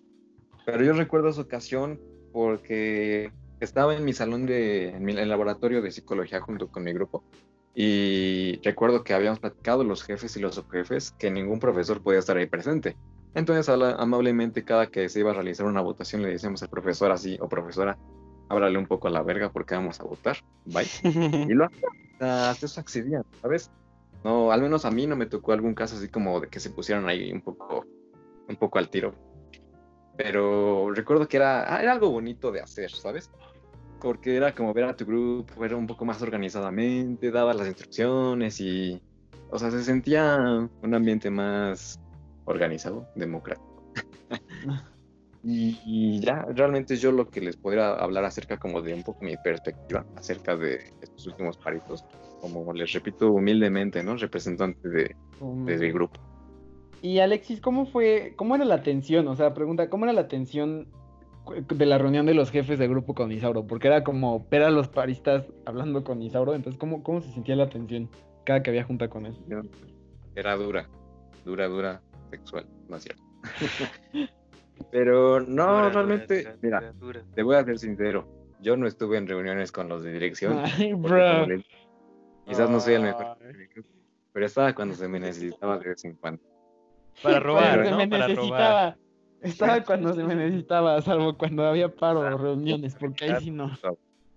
Pero 0.65 0.83
yo 0.83 0.93
recuerdo 0.93 1.29
esa 1.29 1.41
ocasión 1.41 1.99
porque 2.31 3.31
estaba 3.59 3.95
en 3.95 4.03
mi 4.03 4.13
salón 4.13 4.45
de, 4.45 4.89
en 4.89 5.03
mi 5.05 5.11
en 5.13 5.19
el 5.19 5.29
laboratorio 5.29 5.81
de 5.81 5.91
psicología 5.91 6.41
junto 6.41 6.67
con 6.69 6.83
mi 6.83 6.93
grupo. 6.93 7.23
Y 7.75 8.59
recuerdo 8.63 9.03
que 9.03 9.13
habíamos 9.13 9.39
platicado 9.39 9.83
los 9.83 10.01
jefes 10.03 10.35
y 10.37 10.39
los 10.39 10.55
subjefes 10.55 11.11
que 11.19 11.29
ningún 11.29 11.59
profesor 11.59 12.01
podía 12.01 12.19
estar 12.19 12.37
ahí 12.37 12.47
presente. 12.47 12.95
Entonces, 13.35 13.67
amablemente, 13.69 14.63
cada 14.63 14.87
que 14.87 15.09
se 15.09 15.19
iba 15.19 15.31
a 15.31 15.33
realizar 15.33 15.65
una 15.65 15.81
votación, 15.81 16.21
le 16.21 16.29
decíamos 16.29 16.63
al 16.63 16.69
profesor 16.69 17.11
así, 17.11 17.37
o 17.41 17.49
profesora, 17.49 17.97
háblale 18.47 18.77
un 18.77 18.87
poco 18.87 19.09
a 19.09 19.11
la 19.11 19.21
verga 19.21 19.51
porque 19.51 19.75
vamos 19.75 19.99
a 19.99 20.03
votar. 20.05 20.37
Bye. 20.65 20.87
Y 21.03 21.53
lo 21.53 21.65
hacía. 21.65 21.87
Hasta 22.49 22.65
eso 22.65 22.79
accedían, 22.79 23.25
¿sabes? 23.41 23.69
No, 24.23 24.51
al 24.51 24.61
menos 24.61 24.85
a 24.85 24.91
mí 24.91 25.05
no 25.05 25.17
me 25.17 25.25
tocó 25.25 25.51
algún 25.51 25.75
caso 25.75 25.97
así 25.97 26.07
como 26.07 26.39
de 26.39 26.47
que 26.47 26.61
se 26.61 26.69
pusieran 26.69 27.09
ahí 27.09 27.31
un 27.31 27.41
poco, 27.41 27.85
un 28.47 28.55
poco 28.55 28.79
al 28.79 28.89
tiro. 28.89 29.13
Pero 30.17 30.91
recuerdo 30.93 31.27
que 31.27 31.35
era, 31.35 31.75
ah, 31.75 31.81
era 31.81 31.91
algo 31.91 32.09
bonito 32.09 32.53
de 32.53 32.61
hacer, 32.61 32.89
¿sabes? 32.89 33.29
Porque 33.99 34.37
era 34.37 34.55
como 34.55 34.73
ver 34.73 34.85
a 34.85 34.95
tu 34.95 35.05
grupo, 35.05 35.65
era 35.65 35.75
un 35.75 35.87
poco 35.87 36.05
más 36.05 36.21
organizadamente, 36.21 37.31
daba 37.31 37.53
las 37.53 37.67
instrucciones 37.67 38.61
y, 38.61 39.01
o 39.49 39.59
sea, 39.59 39.71
se 39.71 39.83
sentía 39.83 40.69
un 40.81 40.93
ambiente 40.95 41.29
más 41.29 41.99
organizado, 42.45 43.07
democrático. 43.15 43.93
y, 45.43 45.79
y 45.85 46.19
ya, 46.19 46.45
realmente 46.53 46.95
yo 46.95 47.11
lo 47.11 47.29
que 47.29 47.41
les 47.41 47.57
podría 47.57 47.91
hablar 47.93 48.25
acerca 48.25 48.57
como 48.57 48.81
de 48.81 48.93
un 48.93 49.03
poco 49.03 49.23
mi 49.23 49.35
perspectiva 49.37 50.05
acerca 50.15 50.55
de 50.55 50.93
estos 51.01 51.27
últimos 51.27 51.57
paritos, 51.57 52.05
como 52.41 52.73
les 52.73 52.91
repito 52.93 53.31
humildemente, 53.31 54.03
¿no? 54.03 54.15
Representante 54.17 54.87
de, 54.87 55.15
Um, 55.39 55.65
de 55.65 55.77
mi 55.77 55.91
grupo. 55.91 56.19
Y 57.01 57.19
Alexis, 57.19 57.61
¿cómo 57.61 57.85
fue, 57.85 58.33
cómo 58.35 58.55
era 58.55 58.65
la 58.65 58.81
tensión? 58.81 59.27
O 59.27 59.35
sea, 59.35 59.53
pregunta, 59.53 59.89
¿cómo 59.89 60.05
era 60.05 60.13
la 60.13 60.27
tensión 60.27 60.87
de 61.67 61.85
la 61.85 61.97
reunión 61.97 62.25
de 62.25 62.33
los 62.33 62.49
jefes 62.51 62.79
de 62.79 62.87
grupo 62.87 63.13
con 63.13 63.31
Isauro? 63.31 63.67
Porque 63.67 63.87
era 63.87 64.03
como 64.03 64.47
ver 64.49 64.63
a 64.63 64.71
los 64.71 64.87
paristas 64.87 65.45
hablando 65.65 66.03
con 66.03 66.21
Isauro, 66.21 66.55
entonces, 66.55 66.79
¿cómo, 66.79 67.03
cómo 67.03 67.21
se 67.21 67.31
sentía 67.31 67.55
la 67.55 67.69
tensión 67.69 68.09
cada 68.45 68.63
que 68.63 68.69
había 68.69 68.83
junta 68.83 69.09
con 69.09 69.25
él? 69.25 69.35
Era 70.35 70.55
dura, 70.55 70.89
dura, 71.43 71.67
dura, 71.67 72.01
sexual, 72.29 72.65
no 72.87 72.97
es 72.97 73.03
cierto. 73.03 73.23
Pero 74.91 75.39
no, 75.39 75.65
Dura, 75.77 75.89
realmente, 75.89 76.43
dura, 76.43 76.57
mira, 76.61 76.93
dura, 76.93 77.23
te 77.33 77.43
voy 77.43 77.55
a 77.55 77.63
ser 77.63 77.79
sincero, 77.79 78.27
yo 78.59 78.75
no 78.77 78.87
estuve 78.87 79.17
en 79.17 79.27
reuniones 79.27 79.71
con 79.71 79.87
los 79.89 80.03
de 80.03 80.11
dirección. 80.11 80.59
Ay, 80.63 80.93
bro. 80.93 81.45
les- 81.47 81.63
quizás 82.45 82.69
no 82.69 82.79
soy 82.79 82.95
el 82.95 83.03
mejor, 83.03 83.37
pero 84.31 84.45
estaba 84.45 84.73
cuando 84.75 84.95
se 84.95 85.07
me 85.07 85.19
necesitaba 85.19 85.77
de 85.79 85.89
vez 85.89 86.03
en 86.05 86.15
cuando. 86.15 86.41
Para 87.21 87.39
robar, 87.39 87.89
¿no? 87.89 87.97
me 87.97 88.07
Para 88.07 88.27
robar. 88.27 88.97
Estaba 89.41 89.83
cuando 89.83 90.13
se 90.13 90.23
me 90.23 90.35
necesitaba, 90.35 91.01
salvo 91.01 91.37
cuando 91.37 91.65
había 91.65 91.93
paro 91.93 92.19
o 92.21 92.37
reuniones, 92.37 92.95
porque 92.95 93.25
ahí 93.25 93.41
sí 93.41 93.51
no. 93.51 93.71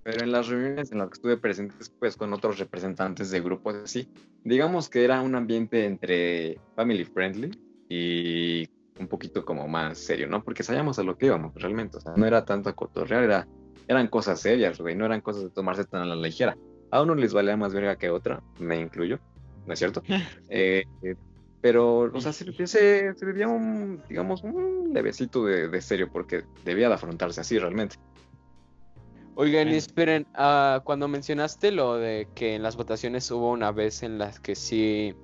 Pero 0.04 0.22
en 0.22 0.32
las 0.32 0.48
reuniones 0.48 0.92
en 0.92 0.98
las 0.98 1.08
que 1.08 1.14
estuve 1.14 1.36
presente, 1.36 1.74
pues 1.98 2.16
con 2.16 2.32
otros 2.32 2.58
representantes 2.58 3.30
de 3.30 3.40
grupos 3.40 3.74
así, 3.74 4.08
digamos 4.44 4.88
que 4.88 5.04
era 5.04 5.20
un 5.20 5.34
ambiente 5.34 5.84
entre 5.84 6.58
family 6.76 7.04
friendly 7.04 7.50
y 7.88 8.68
un 8.98 9.08
poquito 9.08 9.44
como 9.44 9.68
más 9.68 9.98
serio, 9.98 10.28
¿no? 10.28 10.42
Porque 10.42 10.62
sabíamos 10.62 10.98
a 10.98 11.02
lo 11.02 11.16
que 11.16 11.26
íbamos 11.26 11.54
realmente, 11.54 11.98
o 11.98 12.00
sea, 12.00 12.14
no 12.16 12.26
era 12.26 12.44
tanto 12.44 12.68
a 12.68 12.74
cotorrear, 12.74 13.24
era, 13.24 13.48
eran 13.86 14.08
cosas 14.08 14.40
serias, 14.40 14.80
güey, 14.80 14.94
no 14.94 15.06
eran 15.06 15.20
cosas 15.20 15.44
de 15.44 15.50
tomarse 15.50 15.84
tan 15.84 16.02
a 16.02 16.06
la 16.06 16.16
ligera. 16.16 16.56
A 16.90 17.02
uno 17.02 17.14
les 17.14 17.32
valía 17.32 17.56
más 17.56 17.72
verga 17.74 17.96
que 17.96 18.08
a 18.08 18.12
otra, 18.12 18.42
me 18.58 18.80
incluyo, 18.80 19.18
¿no 19.66 19.72
es 19.72 19.78
cierto? 19.78 20.02
Eh, 20.50 20.84
eh, 21.02 21.14
pero, 21.60 22.10
o 22.12 22.20
sea, 22.20 22.32
se, 22.32 22.52
se, 22.66 23.14
se 23.14 23.26
vivía 23.26 23.48
un, 23.48 24.00
digamos, 24.08 24.44
un 24.44 24.90
levecito 24.92 25.44
de, 25.44 25.68
de 25.68 25.80
serio, 25.82 26.08
porque 26.12 26.44
debía 26.64 26.88
de 26.88 26.94
afrontarse 26.94 27.40
así 27.40 27.58
realmente. 27.58 27.96
Oigan, 29.40 29.68
y 29.68 29.76
esperen, 29.76 30.26
ah, 30.34 30.82
cuando 30.84 31.06
mencionaste 31.06 31.70
lo 31.70 31.96
de 31.96 32.26
que 32.34 32.56
en 32.56 32.62
las 32.64 32.76
votaciones 32.76 33.30
hubo 33.30 33.52
una 33.52 33.70
vez 33.70 34.02
en 34.02 34.18
las 34.18 34.40
que 34.40 34.56
sí 34.56 35.14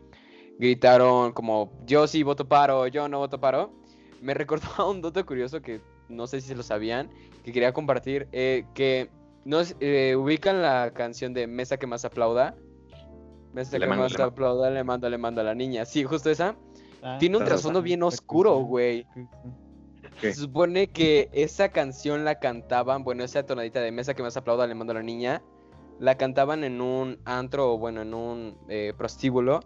gritaron 0.58 1.32
como 1.32 1.72
yo 1.86 2.06
sí 2.06 2.22
voto 2.22 2.46
paro, 2.46 2.86
yo 2.86 3.08
no 3.08 3.18
voto 3.18 3.40
paro, 3.40 3.72
me 4.20 4.34
recordó 4.34 4.66
a 4.76 4.88
un 4.88 5.02
dato 5.02 5.24
curioso 5.24 5.60
que 5.60 5.80
no 6.08 6.26
sé 6.26 6.40
si 6.40 6.48
se 6.48 6.54
lo 6.54 6.62
sabían, 6.62 7.10
que 7.44 7.52
quería 7.52 7.72
compartir, 7.72 8.28
eh, 8.32 8.64
que 8.74 9.10
no 9.44 9.64
sé, 9.64 9.76
eh, 9.80 10.16
ubican 10.16 10.62
la 10.62 10.92
canción 10.94 11.34
de 11.34 11.46
Mesa 11.46 11.76
que 11.76 11.86
más 11.86 12.04
aplauda. 12.04 12.54
Mesa 13.52 13.78
Le 13.78 13.84
que 13.84 13.88
mando, 13.88 14.04
más 14.04 14.18
le 14.18 14.24
aplauda, 14.24 14.70
le 14.70 14.84
mando, 14.84 15.08
le 15.08 15.18
mando 15.18 15.40
a 15.40 15.44
la 15.44 15.54
niña. 15.54 15.84
Sí, 15.84 16.02
justo 16.04 16.30
esa. 16.30 16.56
Ah, 17.02 17.18
Tiene 17.20 17.36
un 17.36 17.44
trasfondo 17.44 17.82
bien 17.82 18.02
oscuro, 18.02 18.56
güey. 18.60 19.06
Se 20.20 20.34
supone 20.34 20.88
que 20.88 21.28
esa 21.32 21.68
canción 21.68 22.24
la 22.24 22.38
cantaban, 22.38 23.04
bueno, 23.04 23.22
esa 23.24 23.44
tonadita 23.44 23.80
de 23.80 23.92
mesa 23.92 24.14
que 24.14 24.22
más 24.22 24.36
aplauda 24.36 24.66
le 24.66 24.74
mando 24.74 24.92
a 24.92 24.96
la 24.96 25.02
niña, 25.02 25.42
la 25.98 26.16
cantaban 26.16 26.64
en 26.64 26.80
un 26.80 27.18
antro 27.24 27.74
o 27.74 27.78
bueno, 27.78 28.02
en 28.02 28.14
un 28.14 28.56
eh, 28.68 28.94
prostíbulo 28.96 29.60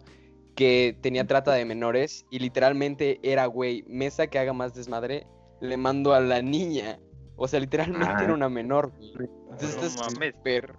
que 0.59 0.97
tenía 0.99 1.25
trata 1.25 1.53
de 1.53 1.63
menores 1.63 2.25
y 2.29 2.39
literalmente 2.39 3.17
era, 3.23 3.45
güey, 3.45 3.85
mesa 3.87 4.27
que 4.27 4.39
haga 4.39 4.51
más 4.51 4.73
desmadre, 4.73 5.25
le 5.61 5.77
mando 5.77 6.13
a 6.13 6.19
la 6.19 6.41
niña. 6.41 6.99
O 7.37 7.47
sea, 7.47 7.61
literalmente 7.61 8.05
Ah. 8.13 8.23
era 8.25 8.33
una 8.33 8.49
menor. 8.49 8.91
güey. 9.15 9.29
Entonces 9.51 9.77
No 9.77 9.83
estás 9.83 10.13
mames. 10.13 10.35
súper 10.35 10.73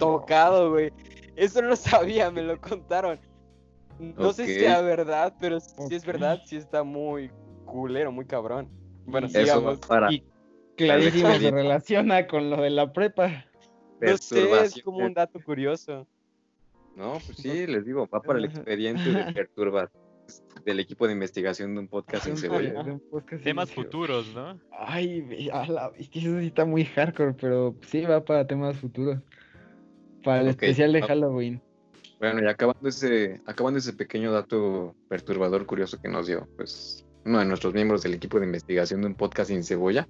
tocado, 0.00 0.70
güey. 0.72 0.92
Eso 1.36 1.62
no 1.62 1.68
lo 1.68 1.76
sabía, 1.76 2.32
me 2.32 2.42
lo 2.42 2.60
contaron. 2.60 3.20
No 4.00 4.32
sé 4.32 4.46
si 4.46 4.54
sea 4.58 4.80
verdad, 4.80 5.34
pero 5.38 5.60
si 5.60 5.94
es 5.94 6.04
verdad, 6.04 6.40
sí 6.44 6.56
está 6.56 6.82
muy 6.82 7.30
culero, 7.64 8.10
muy 8.10 8.24
cabrón. 8.24 8.68
Bueno, 9.06 9.28
Eso 9.28 9.38
Eso 9.38 9.54
sigamos. 9.60 9.78
para 9.86 10.12
Y 10.12 10.24
clarísimo 10.76 11.32
se 11.34 11.50
relaciona 11.52 12.26
con 12.26 12.50
lo 12.50 12.60
de 12.60 12.70
la 12.70 12.92
prepa. 12.92 13.44
No 14.00 14.16
sé, 14.16 14.64
es 14.64 14.82
como 14.82 14.98
un 14.98 15.14
dato 15.14 15.38
curioso. 15.44 16.08
No, 16.96 17.12
pues 17.24 17.38
sí, 17.38 17.66
les 17.66 17.84
digo, 17.86 18.06
va 18.12 18.20
para 18.20 18.38
el 18.38 18.44
expediente 18.46 19.10
de 19.10 19.32
perturbar 19.32 19.90
del 20.64 20.80
equipo 20.80 21.06
de 21.06 21.12
investigación 21.14 21.74
de 21.74 21.80
un 21.80 21.88
podcast 21.88 22.24
sin 22.24 22.36
cebolla. 22.36 22.82
De 22.82 22.92
un 22.92 23.00
podcast 23.10 23.42
Temas 23.42 23.70
futuros, 23.72 24.32
¿no? 24.34 24.58
Ay, 24.70 25.48
a 25.52 25.66
la- 25.66 25.92
es 25.98 26.08
que 26.08 26.20
eso 26.20 26.38
sí 26.38 26.46
está 26.46 26.64
muy 26.64 26.84
hardcore, 26.84 27.34
pero 27.34 27.74
sí 27.82 28.02
va 28.02 28.24
para 28.24 28.46
temas 28.46 28.76
futuros. 28.76 29.18
Para 30.22 30.42
el 30.42 30.48
especial 30.48 30.92
de 30.92 31.02
Halloween. 31.02 31.60
Bueno, 32.20 32.40
y 32.42 32.46
acabando 32.46 32.88
ese, 32.88 33.40
acabando 33.46 33.78
ese 33.80 33.92
pequeño 33.94 34.30
dato 34.30 34.94
perturbador 35.08 35.66
curioso 35.66 36.00
que 36.00 36.08
nos 36.08 36.28
dio, 36.28 36.46
pues, 36.56 37.04
uno 37.24 37.40
de 37.40 37.44
nuestros 37.46 37.74
miembros 37.74 38.02
del 38.02 38.14
equipo 38.14 38.38
de 38.38 38.46
investigación 38.46 39.00
de 39.00 39.08
un 39.08 39.14
podcast 39.16 39.50
sin 39.50 39.64
cebolla, 39.64 40.08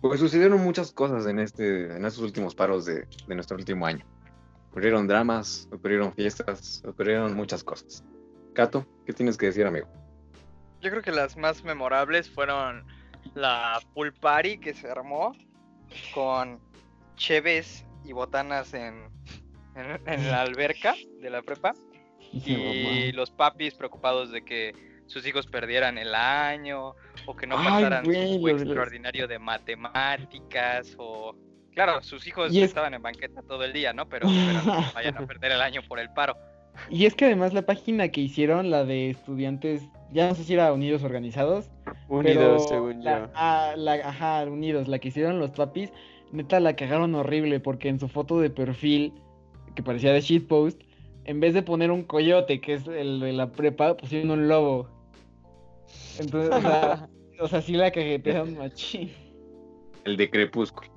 pues 0.00 0.20
sucedieron 0.20 0.60
muchas 0.62 0.92
cosas 0.92 1.26
en 1.26 1.40
este, 1.40 1.96
en 1.96 2.04
estos 2.04 2.22
últimos 2.22 2.54
paros 2.54 2.84
de, 2.84 3.06
de 3.26 3.34
nuestro 3.34 3.56
último 3.56 3.86
año. 3.86 4.04
Ocurrieron 4.72 5.06
dramas, 5.06 5.68
ocurrieron 5.70 6.14
fiestas, 6.14 6.82
ocurrieron 6.86 7.34
muchas 7.34 7.62
cosas. 7.62 8.02
Cato, 8.54 8.86
¿qué 9.04 9.12
tienes 9.12 9.36
que 9.36 9.46
decir, 9.46 9.66
amigo? 9.66 9.86
Yo 10.80 10.90
creo 10.90 11.02
que 11.02 11.12
las 11.12 11.36
más 11.36 11.62
memorables 11.62 12.30
fueron 12.30 12.86
la 13.34 13.78
pool 13.92 14.14
party 14.14 14.56
que 14.56 14.72
se 14.72 14.90
armó 14.90 15.36
con 16.14 16.58
cheves 17.16 17.84
y 18.02 18.12
botanas 18.12 18.72
en, 18.72 19.10
en, 19.76 20.00
en 20.08 20.30
la 20.30 20.40
alberca 20.40 20.94
de 21.20 21.28
la 21.28 21.42
prepa 21.42 21.74
y 22.32 23.12
los 23.12 23.30
papis 23.30 23.74
preocupados 23.74 24.32
de 24.32 24.42
que 24.42 24.72
sus 25.06 25.26
hijos 25.26 25.46
perdieran 25.46 25.98
el 25.98 26.14
año 26.14 26.94
o 27.26 27.36
que 27.36 27.46
no 27.46 27.58
Ay, 27.58 27.64
pasaran 27.66 28.04
güey, 28.04 28.40
su 28.40 28.48
extraordinario 28.48 29.28
de 29.28 29.38
matemáticas 29.38 30.94
o 30.96 31.36
claro, 31.74 32.02
sus 32.02 32.26
hijos 32.26 32.52
Y 32.54 32.60
es- 32.62 32.68
estaban 32.68 32.94
en 32.94 33.02
banqueta 33.02 33.42
todo 33.42 33.64
el 33.64 33.72
día, 33.72 33.92
¿no? 33.92 34.08
Pero, 34.08 34.26
pero 34.46 34.62
no 34.62 34.92
vayan 34.94 35.16
a 35.16 35.26
perder 35.26 35.52
el 35.52 35.60
año 35.60 35.80
por 35.88 35.98
el 35.98 36.10
paro. 36.10 36.36
Y 36.88 37.04
es 37.06 37.14
que 37.14 37.26
además 37.26 37.52
la 37.52 37.62
página 37.62 38.08
que 38.08 38.20
hicieron, 38.22 38.70
la 38.70 38.84
de 38.84 39.10
estudiantes, 39.10 39.82
ya 40.12 40.28
no 40.28 40.34
sé 40.34 40.44
si 40.44 40.54
era 40.54 40.72
Unidos 40.72 41.02
Organizados, 41.04 41.70
Unidos, 42.08 42.24
pero 42.34 42.58
según 42.60 43.04
la, 43.04 43.18
yo. 43.26 43.32
ah, 43.34 43.74
la- 43.76 43.94
ajá, 43.94 44.44
Unidos, 44.44 44.88
la 44.88 44.98
que 44.98 45.08
hicieron 45.08 45.38
los 45.38 45.50
papis, 45.50 45.92
neta 46.32 46.60
la 46.60 46.74
cagaron 46.74 47.14
horrible 47.14 47.60
porque 47.60 47.88
en 47.88 48.00
su 48.00 48.08
foto 48.08 48.40
de 48.40 48.48
perfil, 48.50 49.12
que 49.74 49.82
parecía 49.82 50.12
de 50.12 50.20
shitpost, 50.22 50.80
en 51.24 51.40
vez 51.40 51.54
de 51.54 51.62
poner 51.62 51.90
un 51.90 52.04
coyote, 52.04 52.60
que 52.60 52.74
es 52.74 52.86
el 52.88 53.20
de 53.20 53.32
la 53.32 53.52
prepa, 53.52 53.96
pusieron 53.96 54.30
un 54.30 54.48
lobo. 54.48 54.88
Entonces, 56.18 56.50
o 56.52 56.60
sea, 56.60 57.08
o 57.40 57.48
sea 57.48 57.62
sí 57.62 57.72
la 57.74 57.90
cajetearon 57.90 58.56
machín. 58.56 59.12
El 60.04 60.16
de 60.16 60.28
Crepúsculo. 60.30 60.90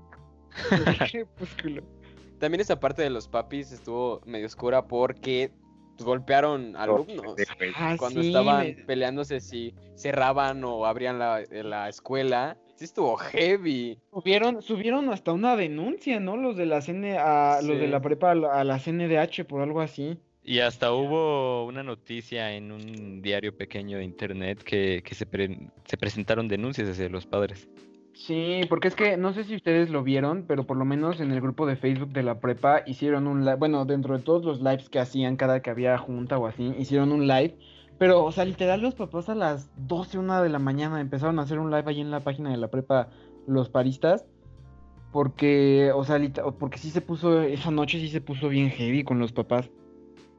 Crepúsculo. 1.11 1.83
También 2.39 2.61
esa 2.61 2.79
parte 2.79 3.01
de 3.01 3.09
los 3.09 3.27
papis 3.27 3.71
estuvo 3.71 4.21
medio 4.25 4.45
oscura 4.45 4.85
porque 4.87 5.51
golpearon 5.99 6.75
alumnos. 6.75 7.35
Ah, 7.75 7.95
Cuando 7.97 8.21
sí, 8.21 8.27
estaban 8.27 8.75
peleándose 8.85 9.39
si 9.39 9.73
cerraban 9.95 10.63
o 10.65 10.85
abrían 10.85 11.17
la, 11.19 11.41
la 11.49 11.87
escuela. 11.87 12.57
Sí 12.75 12.83
estuvo 12.83 13.15
heavy. 13.15 13.97
Subieron, 14.11 14.61
subieron 14.61 15.09
hasta 15.09 15.31
una 15.31 15.55
denuncia, 15.55 16.19
¿no? 16.19 16.35
Los 16.35 16.57
de 16.57 16.65
la 16.65 16.81
CN, 16.81 17.17
a, 17.17 17.61
los 17.61 17.79
de 17.79 17.87
la 17.87 18.01
prepa 18.01 18.31
a 18.31 18.35
la, 18.35 18.59
a 18.59 18.63
la 18.65 18.79
CNDH 18.79 19.45
por 19.45 19.61
algo 19.61 19.79
así. 19.79 20.17
Y 20.43 20.59
hasta 20.59 20.91
hubo 20.91 21.65
una 21.65 21.83
noticia 21.83 22.51
en 22.53 22.73
un 22.73 23.21
diario 23.21 23.55
pequeño 23.55 23.97
de 23.97 24.03
internet 24.03 24.61
que, 24.61 25.01
que 25.03 25.15
se, 25.15 25.25
pre- 25.25 25.57
se 25.85 25.95
presentaron 25.97 26.49
denuncias 26.49 26.89
hacia 26.89 27.07
los 27.07 27.25
padres. 27.25 27.69
Sí, 28.15 28.61
porque 28.69 28.87
es 28.87 28.95
que 28.95 29.17
no 29.17 29.33
sé 29.33 29.43
si 29.43 29.55
ustedes 29.55 29.89
lo 29.89 30.01
vieron, 30.01 30.45
pero 30.47 30.65
por 30.65 30.77
lo 30.77 30.85
menos 30.85 31.19
en 31.19 31.31
el 31.31 31.41
grupo 31.41 31.65
de 31.65 31.75
Facebook 31.75 32.13
de 32.13 32.23
la 32.23 32.39
prepa 32.39 32.81
hicieron 32.85 33.27
un 33.27 33.43
live, 33.43 33.57
bueno, 33.57 33.83
dentro 33.83 34.17
de 34.17 34.23
todos 34.23 34.45
los 34.45 34.59
lives 34.59 34.89
que 34.89 34.99
hacían 34.99 35.35
cada 35.35 35.61
que 35.61 35.69
había 35.69 35.97
junta 35.97 36.37
o 36.37 36.47
así, 36.47 36.73
hicieron 36.79 37.11
un 37.11 37.27
live, 37.27 37.57
pero, 37.99 38.23
o 38.23 38.31
sea, 38.31 38.45
literal 38.45 38.81
los 38.81 38.95
papás 38.95 39.27
a 39.27 39.35
las 39.35 39.69
12, 39.87 40.17
una 40.17 40.41
de 40.41 40.47
la 40.47 40.59
mañana 40.59 41.01
empezaron 41.01 41.39
a 41.39 41.41
hacer 41.41 41.59
un 41.59 41.69
live 41.71 41.83
ahí 41.87 41.99
en 41.99 42.09
la 42.09 42.21
página 42.21 42.51
de 42.51 42.57
la 42.57 42.69
prepa, 42.69 43.09
los 43.47 43.67
paristas, 43.67 44.25
porque, 45.11 45.91
o 45.93 46.05
sea, 46.05 46.17
porque 46.57 46.77
sí 46.77 46.91
se 46.91 47.01
puso, 47.01 47.41
esa 47.41 47.69
noche 47.69 47.99
sí 47.99 48.07
se 48.07 48.21
puso 48.21 48.47
bien 48.47 48.69
heavy 48.69 49.03
con 49.03 49.19
los 49.19 49.33
papás. 49.33 49.69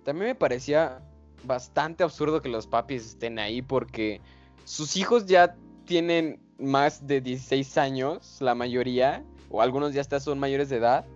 También 0.03 0.29
me 0.29 0.35
parecía 0.35 1.03
bastante 1.45 2.05
absurdo 2.05 2.41
que 2.41 2.49
los 2.49 2.67
papis 2.67 3.07
estén 3.07 3.39
ahí 3.39 3.61
porque 3.61 4.23
sus 4.65 4.97
hijos 4.97 5.27
ya 5.27 5.57
tienen 5.87 6.39
más 6.59 7.07
de 7.07 7.21
16 7.21 7.79
años, 7.79 8.39
la 8.41 8.55
mayoría, 8.55 9.25
o 9.51 9.63
algunos 9.63 9.95
ya 9.95 10.01
hasta 10.01 10.21
son 10.21 10.39
mayores 10.39 10.69
de 10.69 10.77
edad, 10.77 11.07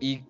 y 0.00 0.20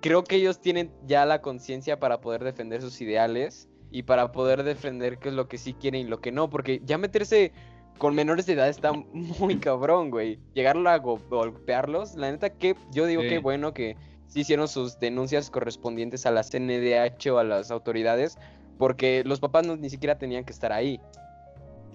creo 0.00 0.22
que 0.24 0.36
ellos 0.36 0.60
tienen 0.60 0.90
ya 1.06 1.24
la 1.26 1.40
conciencia 1.40 1.98
para 1.98 2.20
poder 2.20 2.44
defender 2.44 2.80
sus 2.82 3.00
ideales 3.00 3.68
y 3.90 4.02
para 4.02 4.32
poder 4.32 4.62
defender 4.62 5.18
qué 5.18 5.28
es 5.30 5.34
lo 5.34 5.48
que 5.48 5.58
sí 5.58 5.72
quieren 5.74 6.02
y 6.02 6.08
lo 6.08 6.20
que 6.20 6.32
no, 6.32 6.50
porque 6.50 6.80
ya 6.84 6.98
meterse 6.98 7.52
con 7.98 8.14
menores 8.14 8.44
de 8.46 8.54
edad 8.54 8.68
está 8.68 8.92
muy 9.12 9.56
cabrón, 9.58 10.10
güey. 10.10 10.38
Llegarlo 10.52 10.90
a 10.90 10.98
go- 10.98 11.20
golpearlos, 11.30 12.16
la 12.16 12.30
neta 12.30 12.50
que 12.50 12.74
yo 12.92 13.06
digo 13.06 13.22
Sí. 13.22 13.28
que 13.28 13.38
bueno 13.38 13.72
que 13.72 13.96
sí 14.26 14.40
hicieron 14.40 14.66
sus 14.68 14.98
denuncias 14.98 15.48
correspondientes 15.48 16.26
a 16.26 16.32
la 16.32 16.42
CNDH 16.42 17.30
o 17.30 17.38
a 17.38 17.44
las 17.44 17.70
autoridades, 17.70 18.36
porque 18.78 19.22
los 19.24 19.38
papás 19.38 19.64
no, 19.66 19.76
ni 19.76 19.88
siquiera 19.90 20.18
tenían 20.18 20.44
que 20.44 20.52
estar 20.52 20.72
ahí. 20.72 21.00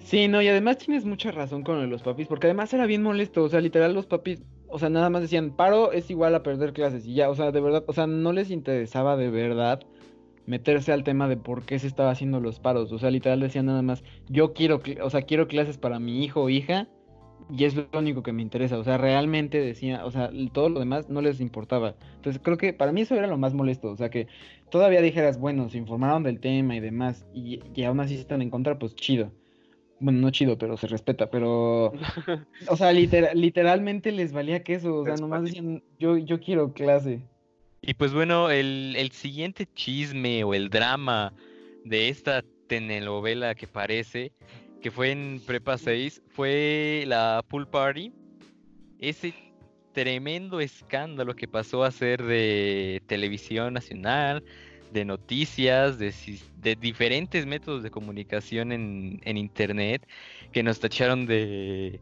Sí, 0.01 0.27
no, 0.27 0.41
y 0.41 0.47
además 0.47 0.77
tienes 0.77 1.05
mucha 1.05 1.31
razón 1.31 1.63
con 1.63 1.87
los 1.89 2.01
papis, 2.01 2.27
porque 2.27 2.47
además 2.47 2.73
era 2.73 2.85
bien 2.85 3.03
molesto, 3.03 3.43
o 3.43 3.49
sea, 3.49 3.61
literal 3.61 3.93
los 3.93 4.07
papis, 4.07 4.41
o 4.67 4.79
sea, 4.79 4.89
nada 4.89 5.09
más 5.09 5.21
decían, 5.21 5.55
paro 5.55 5.91
es 5.91 6.09
igual 6.09 6.33
a 6.35 6.41
perder 6.41 6.73
clases, 6.73 7.05
y 7.05 7.13
ya, 7.13 7.29
o 7.29 7.35
sea, 7.35 7.51
de 7.51 7.61
verdad, 7.61 7.83
o 7.87 7.93
sea, 7.93 8.07
no 8.07 8.33
les 8.33 8.49
interesaba 8.49 9.17
de 9.17 9.29
verdad 9.29 9.81
meterse 10.45 10.93
al 10.93 11.03
tema 11.03 11.27
de 11.27 11.37
por 11.37 11.63
qué 11.65 11.77
se 11.77 11.85
estaba 11.87 12.11
haciendo 12.11 12.39
los 12.39 12.59
paros, 12.59 12.91
o 12.91 12.97
sea, 12.97 13.11
literal 13.11 13.39
decían 13.39 13.67
nada 13.67 13.81
más, 13.83 14.03
yo 14.29 14.53
quiero, 14.53 14.81
o 15.03 15.09
sea, 15.09 15.21
quiero 15.23 15.47
clases 15.47 15.77
para 15.77 15.99
mi 15.99 16.23
hijo 16.23 16.41
o 16.43 16.49
hija, 16.49 16.87
y 17.51 17.65
es 17.65 17.75
lo 17.75 17.87
único 17.93 18.23
que 18.23 18.33
me 18.33 18.41
interesa, 18.41 18.79
o 18.79 18.83
sea, 18.83 18.97
realmente 18.97 19.59
decía, 19.59 20.05
o 20.05 20.11
sea, 20.11 20.31
todo 20.53 20.69
lo 20.69 20.79
demás 20.79 21.09
no 21.09 21.21
les 21.21 21.39
importaba, 21.39 21.95
entonces 22.15 22.41
creo 22.43 22.57
que 22.57 22.73
para 22.73 22.91
mí 22.93 23.01
eso 23.01 23.15
era 23.15 23.27
lo 23.27 23.37
más 23.37 23.53
molesto, 23.53 23.91
o 23.91 23.97
sea, 23.97 24.09
que 24.09 24.27
todavía 24.71 25.01
dijeras, 25.01 25.39
bueno, 25.39 25.69
se 25.69 25.77
informaron 25.77 26.23
del 26.23 26.39
tema 26.39 26.75
y 26.75 26.79
demás, 26.79 27.27
y, 27.33 27.59
y 27.75 27.83
aún 27.83 27.99
así 27.99 28.15
están 28.15 28.41
en 28.41 28.49
contra, 28.49 28.79
pues 28.79 28.95
chido. 28.95 29.31
Bueno, 29.99 30.19
no 30.19 30.29
chido, 30.31 30.57
pero 30.57 30.77
se 30.77 30.87
respeta, 30.87 31.29
pero... 31.29 31.91
O 32.69 32.75
sea, 32.77 32.91
litera- 32.93 33.33
literalmente 33.33 34.11
les 34.11 34.31
valía 34.31 34.63
queso, 34.63 34.95
o 34.95 35.05
sea, 35.05 35.15
nomás 35.15 35.43
decían, 35.43 35.83
yo, 35.99 36.17
yo 36.17 36.39
quiero 36.39 36.73
clase. 36.73 37.21
Y 37.81 37.93
pues 37.93 38.13
bueno, 38.13 38.49
el, 38.49 38.95
el 38.97 39.11
siguiente 39.11 39.65
chisme 39.73 40.43
o 40.43 40.53
el 40.53 40.69
drama 40.69 41.33
de 41.85 42.09
esta 42.09 42.43
telenovela 42.67 43.55
que 43.55 43.67
parece, 43.67 44.31
que 44.81 44.91
fue 44.91 45.11
en 45.11 45.41
Prepa 45.45 45.77
6, 45.77 46.21
fue 46.29 47.03
la 47.07 47.43
pool 47.47 47.67
party. 47.67 48.11
Ese 48.99 49.33
tremendo 49.93 50.59
escándalo 50.59 51.35
que 51.35 51.47
pasó 51.47 51.83
a 51.83 51.91
ser 51.91 52.21
de 52.23 53.01
televisión 53.07 53.73
nacional, 53.73 54.43
de 54.91 55.05
noticias, 55.05 55.99
de, 55.99 56.75
diferentes 56.75 57.45
métodos 57.45 57.83
de 57.83 57.91
comunicación 57.91 58.71
en, 58.71 59.21
en 59.23 59.37
internet, 59.37 60.07
que 60.51 60.63
nos 60.63 60.79
tacharon 60.79 61.25
de 61.25 61.99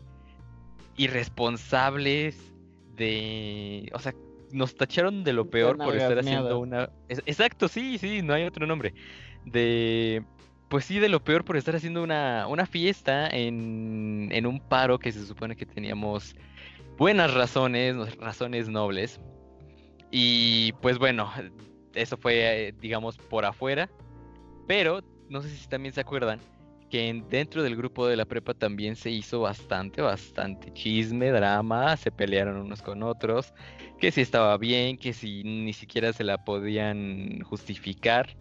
irresponsables, 0.98 2.54
de... 2.96 3.90
O 3.94 4.00
sea, 4.00 4.14
nos 4.52 4.76
tacharon 4.76 5.24
de 5.24 5.34
lo 5.34 5.50
peor 5.50 5.78
por 5.78 5.96
estar 5.96 6.18
haciendo 6.20 6.60
una... 6.60 6.90
Exacto, 7.08 7.68
sí, 7.68 7.98
sí, 7.98 8.22
no 8.22 8.34
hay 8.34 8.44
otro 8.44 8.66
nombre. 8.66 8.94
De... 9.46 10.24
Pues 10.70 10.84
sí, 10.84 11.00
de 11.00 11.08
lo 11.08 11.24
peor 11.24 11.46
por 11.46 11.56
estar 11.56 11.78
haciendo 11.78 12.04
una, 12.04 12.46
una 12.48 12.66
fiesta 12.66 13.30
en, 13.30 14.28
en 14.34 14.46
un 14.46 14.60
paro 14.60 15.00
que 15.00 15.14
se 15.14 15.26
supone 15.26 15.56
que 15.56 15.66
teníamos 15.66 16.36
buenas 16.98 17.34
razones, 17.34 18.18
razones 18.18 18.68
nobles. 18.68 19.22
Y 20.12 20.74
pues 20.82 20.98
bueno, 20.98 21.32
eso 22.02 22.18
fue, 22.18 22.68
eh, 22.70 22.74
digamos, 22.80 23.18
por 23.18 23.46
afuera. 23.46 23.90
Pero 24.68 25.02
no 25.30 25.42
sé 25.42 25.50
si 25.50 25.68
también 25.68 25.94
se 25.94 26.02
acuerdan 26.02 26.40
que 26.90 27.10
en- 27.10 27.28
dentro 27.30 27.64
del 27.64 27.76
grupo 27.76 28.08
de 28.08 28.16
la 28.16 28.26
prepa 28.26 28.54
también 28.54 28.96
se 28.96 29.10
hizo 29.10 29.42
bastante, 29.42 30.02
bastante 30.02 30.72
chisme, 30.74 31.32
drama, 31.32 31.98
se 31.98 32.12
pelearon 32.12 32.58
unos 32.58 32.82
con 32.82 33.04
otros, 33.04 33.54
que 34.00 34.12
si 34.12 34.22
estaba 34.22 34.58
bien, 34.58 34.98
que 34.98 35.12
si 35.14 35.44
ni 35.44 35.74
siquiera 35.74 36.14
se 36.14 36.24
la 36.24 36.38
podían 36.38 37.42
justificar. 37.42 38.36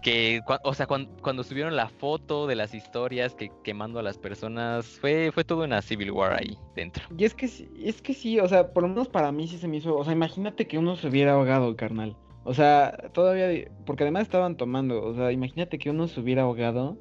que, 0.00 0.40
o 0.62 0.74
sea, 0.74 0.86
cuan- 0.86 1.08
cuando, 1.22 1.42
subieron 1.42 1.74
la 1.74 1.88
foto 1.88 2.46
de 2.46 2.54
las 2.54 2.72
historias 2.72 3.34
que 3.34 3.50
quemando 3.64 3.98
a 3.98 4.02
las 4.02 4.16
personas, 4.16 4.86
fue, 5.00 5.32
fue 5.34 5.42
todo 5.42 5.64
una 5.64 5.82
Civil 5.82 6.12
War 6.12 6.34
ahí 6.34 6.56
dentro. 6.76 7.04
Y 7.18 7.24
es 7.24 7.34
que, 7.34 7.46
es 7.46 8.00
que 8.00 8.14
sí, 8.14 8.38
o 8.38 8.46
sea, 8.46 8.72
por 8.72 8.84
lo 8.84 8.88
menos 8.88 9.08
para 9.08 9.32
mí 9.32 9.48
sí 9.48 9.58
se 9.58 9.66
me 9.66 9.78
hizo, 9.78 9.96
o 9.96 10.04
sea, 10.04 10.12
imagínate 10.12 10.68
que 10.68 10.78
uno 10.78 10.94
se 10.94 11.08
hubiera 11.08 11.32
ahogado, 11.32 11.74
carnal. 11.74 12.16
O 12.48 12.54
sea, 12.54 12.96
todavía, 13.12 13.70
porque 13.84 14.04
además 14.04 14.22
estaban 14.22 14.56
tomando, 14.56 15.04
o 15.04 15.14
sea, 15.14 15.30
imagínate 15.32 15.78
que 15.78 15.90
uno 15.90 16.08
se 16.08 16.18
hubiera 16.18 16.44
ahogado. 16.44 16.96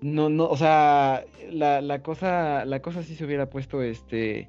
No, 0.00 0.30
no, 0.30 0.46
o 0.46 0.56
sea, 0.56 1.26
la, 1.50 1.82
la 1.82 2.02
cosa, 2.02 2.64
la 2.64 2.80
cosa 2.80 3.02
sí 3.02 3.14
se 3.14 3.26
hubiera 3.26 3.50
puesto, 3.50 3.82
este, 3.82 4.48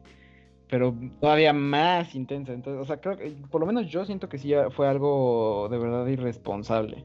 pero 0.70 0.96
todavía 1.20 1.52
más 1.52 2.16
intensa. 2.16 2.54
Entonces, 2.54 2.82
o 2.82 2.86
sea, 2.86 3.02
creo 3.02 3.18
que, 3.18 3.32
por 3.52 3.60
lo 3.60 3.68
menos 3.68 3.88
yo 3.88 4.06
siento 4.06 4.30
que 4.30 4.38
sí 4.38 4.54
fue 4.72 4.88
algo 4.88 5.68
de 5.70 5.78
verdad 5.78 6.08
irresponsable. 6.08 7.04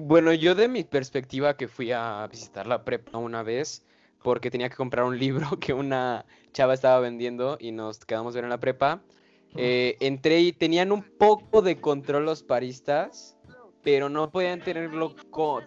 Bueno, 0.00 0.32
yo 0.32 0.54
de 0.54 0.68
mi 0.68 0.84
perspectiva 0.84 1.56
que 1.56 1.66
fui 1.66 1.90
a 1.90 2.24
visitar 2.30 2.68
la 2.68 2.84
prepa 2.84 3.18
una 3.18 3.42
vez 3.42 3.84
porque 4.22 4.52
tenía 4.52 4.68
que 4.68 4.76
comprar 4.76 5.04
un 5.04 5.18
libro 5.18 5.48
que 5.60 5.72
una 5.72 6.24
chava 6.52 6.74
estaba 6.74 7.00
vendiendo 7.00 7.58
y 7.58 7.72
nos 7.72 8.04
quedamos 8.04 8.32
ver 8.36 8.44
en 8.44 8.50
la 8.50 8.60
prepa. 8.60 9.02
Eh, 9.56 9.96
entré 10.00 10.40
y 10.40 10.52
tenían 10.52 10.92
un 10.92 11.02
poco 11.02 11.62
de 11.62 11.80
control 11.80 12.26
los 12.26 12.42
paristas, 12.42 13.36
pero 13.82 14.08
no 14.08 14.30
podían 14.30 14.60
tenerlo 14.60 15.14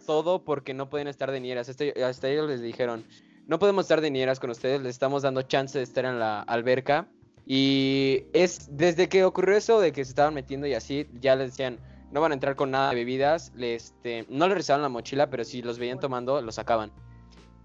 todo 0.06 0.44
porque 0.44 0.74
no 0.74 0.90
podían 0.90 1.08
estar 1.08 1.32
de 1.32 1.40
nieras. 1.40 1.70
Hasta, 1.70 1.86
hasta 2.06 2.30
ellos 2.30 2.48
les 2.48 2.62
dijeron, 2.62 3.06
no 3.48 3.60
podemos 3.60 3.86
estar 3.86 4.02
de 4.02 4.12
nieras 4.12 4.40
con 4.40 4.50
ustedes, 4.50 4.82
les 4.82 4.92
estamos 4.92 5.24
dando 5.24 5.42
chance 5.42 5.78
de 5.78 5.84
estar 5.84 6.06
en 6.06 6.20
la 6.20 6.42
alberca. 6.42 7.08
Y 7.46 8.26
es 8.34 8.78
desde 8.78 9.10
que 9.10 9.24
ocurrió 9.24 9.58
eso 9.58 9.82
de 9.82 9.92
que 9.92 10.06
se 10.06 10.12
estaban 10.12 10.34
metiendo 10.34 10.68
y 10.68 10.74
así, 10.74 11.08
ya 11.20 11.36
les 11.36 11.52
decían, 11.52 11.80
no 12.12 12.22
van 12.22 12.32
a 12.32 12.36
entrar 12.36 12.56
con 12.56 12.72
nada 12.72 12.90
de 12.90 12.96
bebidas, 12.96 13.52
este, 13.58 14.26
no 14.30 14.48
les 14.48 14.56
revisaban 14.56 14.82
la 14.82 14.90
mochila, 14.90 15.30
pero 15.30 15.44
si 15.44 15.62
los 15.62 15.80
veían 15.80 16.00
tomando, 16.00 16.42
los 16.42 16.56
sacaban. 16.56 16.92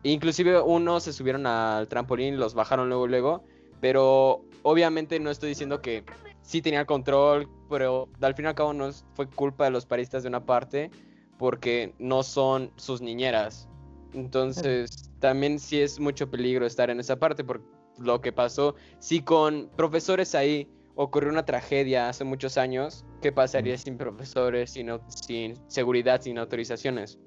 Inclusive 0.03 0.61
unos 0.61 1.03
se 1.05 1.13
subieron 1.13 1.47
al 1.47 1.89
trampolín, 1.89 2.39
los 2.39 2.55
bajaron 2.55 2.89
luego, 2.89 3.07
luego, 3.07 3.45
pero 3.81 4.45
obviamente 4.63 5.19
no 5.21 5.31
estoy 5.31 5.51
diciendo 5.51 5.81
que 5.81 6.05
sí 6.43 6.63
tenía 6.63 6.85
control, 6.85 7.49
pero 7.69 8.09
al 8.21 8.35
fin 8.35 8.45
y 8.45 8.49
al 8.49 8.55
cabo 8.55 8.73
no 8.73 8.91
fue 9.15 9.29
culpa 9.29 9.65
de 9.65 9.71
los 9.71 9.87
paristas 9.87 10.23
de 10.23 10.29
una 10.29 10.45
parte, 10.45 10.91
porque 11.39 11.95
no 11.99 12.23
son 12.23 12.73
sus 12.77 13.01
niñeras. 13.01 13.69
Entonces, 14.15 15.11
también 15.21 15.59
sí 15.59 15.81
es 15.81 16.01
mucho 16.01 16.31
peligro 16.31 16.67
estar 16.67 16.89
en 16.89 17.01
esa 17.01 17.17
parte, 17.17 17.45
por 17.45 17.63
lo 17.99 18.21
que 18.21 18.33
pasó. 18.33 18.75
Si 18.99 19.21
con 19.21 19.69
profesores 19.77 20.35
ahí 20.35 20.69
ocurrió 20.95 21.31
una 21.31 21.45
tragedia 21.45 22.09
hace 22.09 22.25
muchos 22.25 22.57
años, 22.57 23.05
¿qué 23.21 23.33
pasaría 23.33 23.77
sin 23.77 23.99
profesores, 23.99 24.71
sin, 24.71 24.91
sin 25.09 25.55
seguridad, 25.69 26.23
sin 26.23 26.39
autorizaciones? 26.39 27.19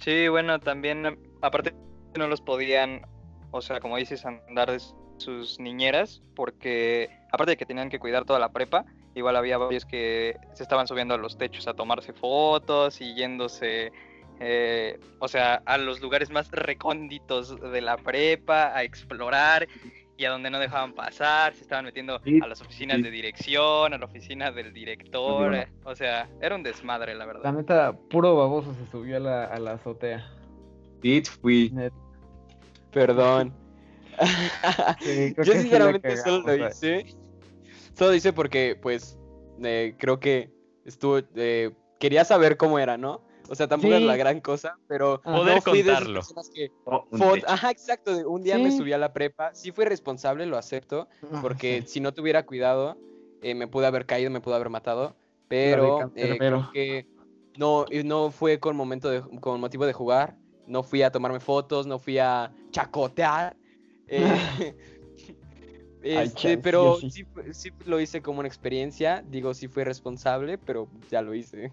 Sí, 0.00 0.28
bueno, 0.28 0.58
también, 0.58 1.18
aparte 1.42 1.72
no 2.16 2.26
los 2.26 2.40
podían, 2.40 3.02
o 3.50 3.60
sea, 3.60 3.80
como 3.80 3.96
dices, 3.96 4.24
andar 4.24 4.70
sus 5.18 5.58
niñeras, 5.60 6.22
porque 6.34 7.10
aparte 7.32 7.52
de 7.52 7.56
que 7.56 7.66
tenían 7.66 7.88
que 7.90 7.98
cuidar 7.98 8.24
toda 8.24 8.38
la 8.38 8.50
prepa, 8.50 8.84
igual 9.14 9.36
había 9.36 9.58
varios 9.58 9.84
que 9.84 10.36
se 10.54 10.62
estaban 10.62 10.86
subiendo 10.86 11.14
a 11.14 11.18
los 11.18 11.36
techos 11.38 11.66
a 11.68 11.74
tomarse 11.74 12.12
fotos 12.12 13.00
y 13.00 13.14
yéndose, 13.14 13.92
eh, 14.40 14.98
o 15.18 15.28
sea, 15.28 15.62
a 15.64 15.78
los 15.78 16.00
lugares 16.00 16.30
más 16.30 16.50
recónditos 16.50 17.58
de 17.60 17.80
la 17.80 17.96
prepa, 17.96 18.76
a 18.76 18.82
explorar 18.82 19.66
y 20.18 20.24
a 20.24 20.30
donde 20.30 20.48
no 20.50 20.58
dejaban 20.58 20.94
pasar, 20.94 21.54
se 21.54 21.62
estaban 21.62 21.84
metiendo 21.84 22.20
Sí, 22.24 22.38
a 22.42 22.46
las 22.46 22.60
oficinas 22.62 22.96
sí. 22.98 23.02
de 23.02 23.10
dirección, 23.10 23.92
a 23.92 23.98
la 23.98 24.04
oficina 24.06 24.50
del 24.50 24.72
director, 24.72 25.54
eh, 25.54 25.68
o 25.84 25.94
sea, 25.94 26.28
era 26.40 26.54
un 26.54 26.62
desmadre, 26.62 27.12
la 27.14 27.26
La 27.26 27.32
verdad. 27.32 27.52
neta, 27.52 27.92
puro 28.10 28.34
baboso 28.34 28.74
se 28.74 28.90
subió 28.90 29.18
a 29.18 29.20
la, 29.20 29.44
a 29.44 29.58
la 29.58 29.72
azotea. 29.72 30.26
Dit 31.02 31.26
fui. 31.28 31.70
Net- 31.70 31.92
Perdón. 32.92 33.52
Sí, 35.00 35.34
Yo 35.36 35.44
sí 35.52 35.58
sinceramente 35.60 36.16
solo 36.18 36.56
lo 36.56 36.68
hice. 36.68 37.06
Solo 37.94 38.10
lo 38.10 38.16
hice 38.16 38.32
porque, 38.32 38.78
pues, 38.80 39.18
eh, 39.62 39.94
creo 39.98 40.20
que 40.20 40.50
estuvo. 40.84 41.20
eh, 41.34 41.72
quería 41.98 42.24
saber 42.24 42.56
cómo 42.56 42.78
era, 42.78 42.96
¿no? 42.96 43.24
O 43.48 43.54
sea, 43.54 43.68
tampoco 43.68 43.94
es 43.94 44.02
la 44.02 44.14
Sí. 44.14 44.18
gran 44.18 44.40
cosa, 44.40 44.76
pero 44.88 45.20
Ajá. 45.24 45.36
Poder 45.36 45.54
no 45.56 45.60
fui 45.62 45.82
de 45.82 45.90
esas 45.92 45.94
contarlo. 46.00 46.20
personas 46.20 46.50
que 46.52 46.72
Oh, 46.84 47.06
un. 47.10 47.42
Ajá, 47.46 47.70
exacto. 47.70 48.16
de 48.16 48.24
Un 48.26 48.42
día 48.42 48.58
me 48.58 48.70
Sí. 48.72 48.78
subí 48.78 48.92
a 48.92 48.98
la 48.98 49.12
prepa. 49.12 49.54
Sí 49.54 49.70
fui 49.70 49.84
responsable, 49.84 50.46
lo 50.46 50.58
acepto. 50.58 51.08
Ah, 51.32 51.38
Porque 51.40 51.82
sí. 51.82 51.88
si 51.94 52.00
no 52.00 52.12
tuviera 52.12 52.44
cuidado, 52.44 52.98
eh, 53.42 53.54
me 53.54 53.68
pude 53.68 53.86
haber 53.86 54.04
caído, 54.04 54.30
me 54.30 54.40
pude 54.40 54.56
haber 54.56 54.68
matado. 54.68 55.14
Pero 55.48 56.10
eh, 56.16 56.36
creo 56.38 56.70
que 56.72 57.06
no, 57.56 57.84
no 58.04 58.30
fue 58.32 58.58
con, 58.58 58.74
momento 58.76 59.08
de, 59.08 59.22
con 59.40 59.60
motivo 59.60 59.86
de 59.86 59.92
jugar. 59.92 60.36
No 60.66 60.82
fui 60.82 61.02
a 61.02 61.12
tomarme 61.12 61.38
fotos, 61.38 61.86
no 61.86 62.00
fui 62.00 62.18
a 62.18 62.52
chacotear. 62.72 63.56
Eh, 64.08 64.74
este, 66.02 66.58
pero 66.58 66.96
sí. 67.00 67.10
sí. 67.10 67.24
fue- 67.24 67.52
sí 67.54 67.70
lo 67.84 68.00
hice 68.00 68.22
como 68.22 68.38
una 68.40 68.48
experiencia. 68.48 69.24
Digo, 69.28 69.54
sí 69.54 69.68
fui 69.68 69.84
responsable, 69.84 70.58
pero 70.58 70.88
ya 71.10 71.22
lo 71.22 71.34
hice. 71.34 71.72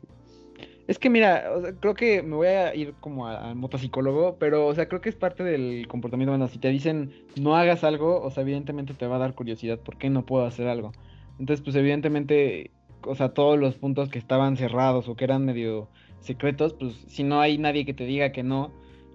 Es 0.86 1.00
que 1.00 1.10
mira, 1.10 1.50
o 1.56 1.62
sea, 1.62 1.74
creo 1.76 1.94
que 1.94 2.22
me 2.22 2.36
voy 2.36 2.48
a 2.48 2.76
ir 2.76 2.94
como 3.00 3.26
a- 3.28 3.50
al 3.50 3.56
motopsicólogo, 3.56 4.38
pero 4.38 4.68
o 4.68 4.76
sea, 4.76 4.90
creo 4.90 5.00
que 5.00 5.10
es 5.10 5.16
parte 5.16 5.44
del 5.44 5.88
comportamiento 5.88 6.32
humano. 6.34 6.50
Si 6.50 6.60
te 6.60 6.70
dicen 6.70 7.14
no 7.38 7.56
hagas 7.56 7.84
algo, 7.86 8.22
o 8.22 8.30
sea, 8.32 8.44
evidentemente 8.44 8.94
te 8.94 9.08
va 9.08 9.16
a 9.16 9.20
dar 9.20 9.34
curiosidad, 9.34 9.80
¿por 9.80 9.98
qué 9.98 10.10
no 10.10 10.26
puedo 10.26 10.46
hacer 10.46 10.68
algo? 10.68 10.92
Entonces, 11.40 11.64
pues 11.64 11.76
evidentemente, 11.78 12.72
o 13.06 13.16
sea, 13.16 13.30
todos 13.34 13.58
los 13.58 13.76
puntos 13.76 14.10
que 14.10 14.20
estaban 14.20 14.58
cerrados 14.58 15.08
o 15.08 15.16
que 15.16 15.24
eran 15.24 15.46
medio 15.46 15.90
secretos, 16.20 16.74
pues 16.74 16.96
si 17.08 17.24
no 17.24 17.40
hay 17.40 17.58
nadie 17.58 17.86
que 17.86 17.94
te 17.94 18.06
diga 18.06 18.32
que 18.34 18.44
no, 18.44 18.72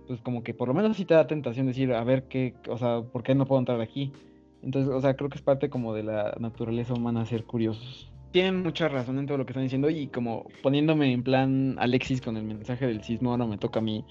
pues 0.08 0.20
como 0.22 0.42
que 0.42 0.54
por 0.54 0.68
lo 0.68 0.74
menos 0.74 0.96
sí 0.96 1.04
te 1.04 1.14
da 1.14 1.26
tentación 1.26 1.66
decir, 1.66 1.92
a 1.92 2.02
ver 2.02 2.24
qué, 2.24 2.54
o 2.68 2.78
sea, 2.78 3.02
¿por 3.02 3.22
qué 3.22 3.34
no 3.34 3.46
puedo 3.46 3.60
entrar 3.60 3.80
aquí? 3.80 4.10
Entonces, 4.62 4.92
o 4.92 5.00
sea, 5.00 5.14
creo 5.14 5.30
que 5.30 5.36
es 5.36 5.42
parte 5.42 5.70
como 5.70 5.94
de 5.94 6.02
la 6.02 6.34
naturaleza 6.40 6.94
humana 6.94 7.26
ser 7.26 7.44
curiosos. 7.44 8.10
Tienen 8.32 8.62
mucha 8.62 8.88
razón 8.88 9.18
en 9.18 9.26
todo 9.26 9.38
lo 9.38 9.46
que 9.46 9.52
están 9.52 9.62
diciendo 9.62 9.88
y 9.90 10.08
como 10.08 10.46
poniéndome 10.62 11.12
en 11.12 11.22
plan 11.22 11.76
Alexis 11.78 12.20
con 12.20 12.36
el 12.36 12.44
mensaje 12.44 12.86
del 12.86 13.04
sismo, 13.04 13.30
ahora 13.30 13.46
me 13.46 13.58
toca 13.58 13.78
a 13.78 13.82
mí. 13.82 14.04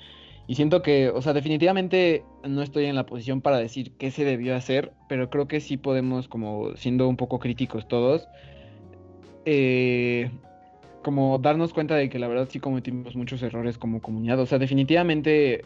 Y 0.48 0.56
siento 0.56 0.82
que, 0.82 1.10
o 1.10 1.22
sea, 1.22 1.34
definitivamente 1.34 2.24
no 2.48 2.62
estoy 2.62 2.86
en 2.86 2.96
la 2.96 3.06
posición 3.06 3.42
para 3.42 3.58
decir 3.58 3.92
qué 3.98 4.12
se 4.12 4.24
debió 4.24 4.56
hacer, 4.56 4.94
pero 5.10 5.30
creo 5.30 5.48
que 5.48 5.60
sí 5.60 5.76
podemos, 5.76 6.30
como 6.30 6.76
siendo 6.78 7.10
un 7.10 7.18
poco 7.18 7.40
críticos 7.40 7.88
todos, 7.88 8.30
eh, 9.46 10.32
como 11.04 11.38
darnos 11.38 11.74
cuenta 11.74 11.96
de 11.96 12.10
que 12.10 12.20
la 12.20 12.28
verdad 12.28 12.48
sí 12.50 12.60
cometimos 12.60 13.16
muchos 13.16 13.42
errores 13.44 13.78
como 13.78 14.02
comunidad. 14.02 14.40
O 14.40 14.46
sea, 14.46 14.58
definitivamente, 14.58 15.64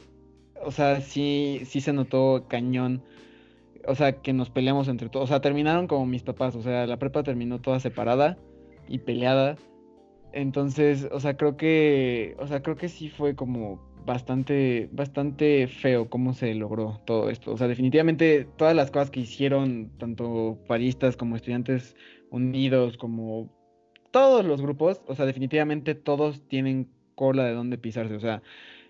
o 0.64 0.72
sea, 0.72 1.02
sí, 1.02 1.62
sí 1.66 1.82
se 1.82 1.94
notó 1.94 2.46
cañón. 2.48 3.04
O 3.88 3.96
sea, 3.96 4.22
que 4.22 4.34
nos 4.34 4.50
peleamos 4.50 4.88
entre 4.88 5.10
todos. 5.10 5.26
O 5.26 5.28
sea, 5.28 5.42
terminaron 5.42 5.88
como 5.88 6.06
mis 6.06 6.24
papás. 6.24 6.56
O 6.56 6.62
sea, 6.62 6.86
la 6.88 6.98
prepa 6.98 7.24
terminó 7.24 7.60
toda 7.60 7.80
separada 7.80 8.38
y 8.88 9.00
peleada. 9.00 9.58
Entonces, 10.34 11.10
o 11.12 11.20
sea, 11.20 11.36
creo 11.36 11.58
que, 11.58 12.36
o 12.40 12.48
sea, 12.48 12.62
creo 12.62 12.76
que 12.76 12.90
sí 12.90 13.10
fue 13.10 13.36
como 13.36 13.82
bastante, 14.06 14.90
bastante 14.92 15.68
feo 15.68 16.10
cómo 16.10 16.34
se 16.34 16.54
logró 16.56 17.02
todo 17.06 17.30
esto. 17.30 17.52
O 17.54 17.58
sea, 17.58 17.68
definitivamente 17.68 18.46
todas 18.58 18.76
las 18.76 18.92
cosas 18.92 19.12
que 19.12 19.22
hicieron, 19.22 19.92
tanto 19.98 20.60
paristas 20.68 21.18
como 21.18 21.36
estudiantes 21.36 21.96
unidos, 22.30 22.98
como 22.98 23.50
todos 24.12 24.46
los 24.46 24.62
grupos, 24.62 25.02
o 25.08 25.16
sea, 25.16 25.26
definitivamente 25.26 25.96
todos 25.96 26.48
tienen 26.48 26.90
cola 27.16 27.46
de 27.46 27.54
dónde 27.54 27.78
pisarse. 27.78 28.16
O 28.16 28.20
sea, 28.20 28.42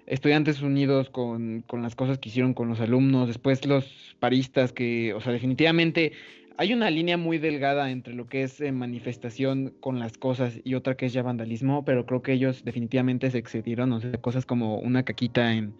estudiantes 0.05 0.61
unidos 0.61 1.09
con, 1.09 1.61
con 1.63 1.81
las 1.83 1.95
cosas 1.95 2.19
que 2.19 2.29
hicieron 2.29 2.53
con 2.53 2.67
los 2.69 2.79
alumnos, 2.81 3.27
después 3.27 3.65
los 3.65 4.15
paristas 4.19 4.73
que, 4.73 5.13
o 5.13 5.21
sea, 5.21 5.31
definitivamente 5.33 6.13
hay 6.57 6.73
una 6.73 6.89
línea 6.91 7.17
muy 7.17 7.37
delgada 7.39 7.91
entre 7.91 8.13
lo 8.13 8.27
que 8.27 8.43
es 8.43 8.59
eh, 8.61 8.71
manifestación 8.71 9.75
con 9.79 9.99
las 9.99 10.17
cosas 10.17 10.59
y 10.63 10.75
otra 10.75 10.95
que 10.95 11.07
es 11.07 11.13
ya 11.13 11.23
vandalismo, 11.23 11.85
pero 11.85 12.05
creo 12.05 12.21
que 12.21 12.33
ellos 12.33 12.63
definitivamente 12.63 13.31
se 13.31 13.37
excedieron, 13.39 13.91
o 13.93 13.99
sea, 14.01 14.11
cosas 14.21 14.45
como 14.45 14.79
una 14.79 15.03
caquita 15.03 15.53
en, 15.53 15.77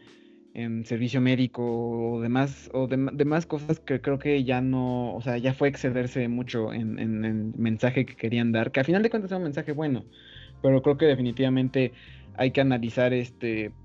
en 0.54 0.86
servicio 0.86 1.22
médico 1.22 1.64
o 2.16 2.22
demás, 2.22 2.70
o 2.74 2.88
dem- 2.88 3.12
demás 3.16 3.46
cosas 3.46 3.80
que 3.80 4.02
creo 4.02 4.20
que 4.20 4.44
ya 4.44 4.62
no, 4.62 5.16
o 5.16 5.22
sea, 5.22 5.38
ya 5.38 5.54
fue 5.54 5.70
excederse 5.70 6.28
mucho 6.28 6.74
en, 6.74 7.00
en 7.00 7.26
el 7.26 7.54
mensaje 7.56 8.06
que 8.06 8.16
querían 8.16 8.52
dar, 8.52 8.72
que 8.72 8.80
al 8.82 8.86
final 8.86 9.04
de 9.04 9.10
cuentas 9.10 9.32
es 9.32 9.38
un 9.38 9.44
mensaje 9.44 9.72
bueno, 9.74 10.08
pero 10.62 10.82
creo 10.82 10.98
que 10.98 11.06
definitivamente 11.06 11.94
hay 12.34 12.52
que 12.52 12.62
analizar 12.62 13.14
este 13.14 13.76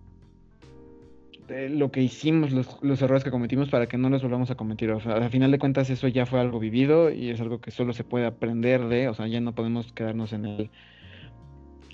de 1.47 1.69
lo 1.69 1.91
que 1.91 2.03
hicimos, 2.03 2.53
los, 2.53 2.79
los 2.83 3.01
errores 3.03 3.25
que 3.25 3.31
cometimos 3.31 3.69
para 3.69 3.87
que 3.87 3.99
no 3.99 4.09
los 4.09 4.23
volvamos 4.23 4.51
a 4.51 4.55
cometer. 4.57 4.91
O 4.93 5.01
sea, 5.01 5.15
al 5.15 5.31
final 5.31 5.51
de 5.51 5.59
cuentas 5.59 5.91
eso 5.91 6.09
ya 6.09 6.27
fue 6.27 6.41
algo 6.41 6.59
vivido 6.59 7.11
y 7.11 7.31
es 7.31 7.41
algo 7.41 7.61
que 7.61 7.71
solo 7.71 7.93
se 7.93 8.05
puede 8.05 8.27
aprender 8.27 8.87
de, 8.89 9.09
o 9.09 9.15
sea, 9.15 9.27
ya 9.27 9.41
no 9.41 9.55
podemos 9.55 9.93
quedarnos 9.93 10.33
en 10.33 10.47
el 10.47 10.71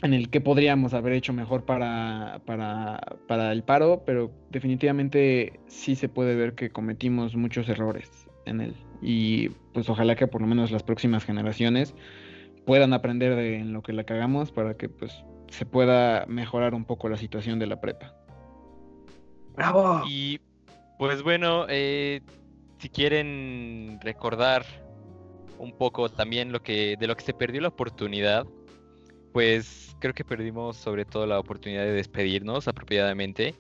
en 0.03 0.15
el 0.15 0.31
que 0.31 0.41
podríamos 0.41 0.95
haber 0.95 1.13
hecho 1.13 1.33
mejor 1.33 1.65
para, 1.65 2.41
para, 2.45 3.01
para 3.29 3.53
el 3.53 3.63
paro, 3.63 4.03
pero 4.05 4.33
definitivamente 4.51 5.61
sí 5.69 5.95
se 5.95 6.09
puede 6.09 6.35
ver 6.35 6.55
que 6.55 6.71
cometimos 6.71 7.37
muchos 7.37 7.69
errores 7.69 8.11
en 8.45 8.61
él. 8.61 8.75
Y 9.01 9.51
pues 9.73 9.89
ojalá 9.89 10.17
que 10.17 10.27
por 10.27 10.41
lo 10.41 10.49
menos 10.49 10.73
las 10.73 10.83
próximas 10.83 11.25
generaciones 11.25 11.95
puedan 12.67 12.93
aprender 12.93 13.37
de 13.37 13.59
en 13.59 13.73
lo 13.73 13.83
que 13.83 13.93
la 13.93 14.03
cagamos 14.03 14.51
para 14.51 14.77
que 14.77 14.89
pues 14.89 15.25
se 15.51 15.67
pueda 15.67 16.27
mejorar 16.27 16.75
un 16.75 16.85
poco 16.85 17.09
la 17.09 17.17
situación 17.17 17.61
de 17.61 17.67
la 17.67 17.81
prepa. 17.81 18.17
¡Bravo! 19.57 20.03
Y 20.09 20.41
pues 20.99 21.23
bueno, 21.23 21.67
eh, 21.69 22.21
si 22.79 22.89
quieren 22.89 23.99
recordar 24.03 24.65
un 25.59 25.77
poco 25.77 26.09
también 26.09 26.53
lo 26.53 26.63
que 26.63 26.97
de 26.99 27.07
lo 27.07 27.17
que 27.17 27.25
se 27.25 27.35
perdió 27.35 27.61
la 27.61 27.69
oportunidad, 27.69 28.47
pues 29.33 29.97
creo 30.01 30.15
que 30.15 30.25
perdimos 30.25 30.77
sobre 30.77 31.05
todo 31.05 31.27
la 31.27 31.39
oportunidad 31.39 31.83
de 31.83 31.93
despedirnos 31.93 32.69
apropiadamente, 32.69 33.55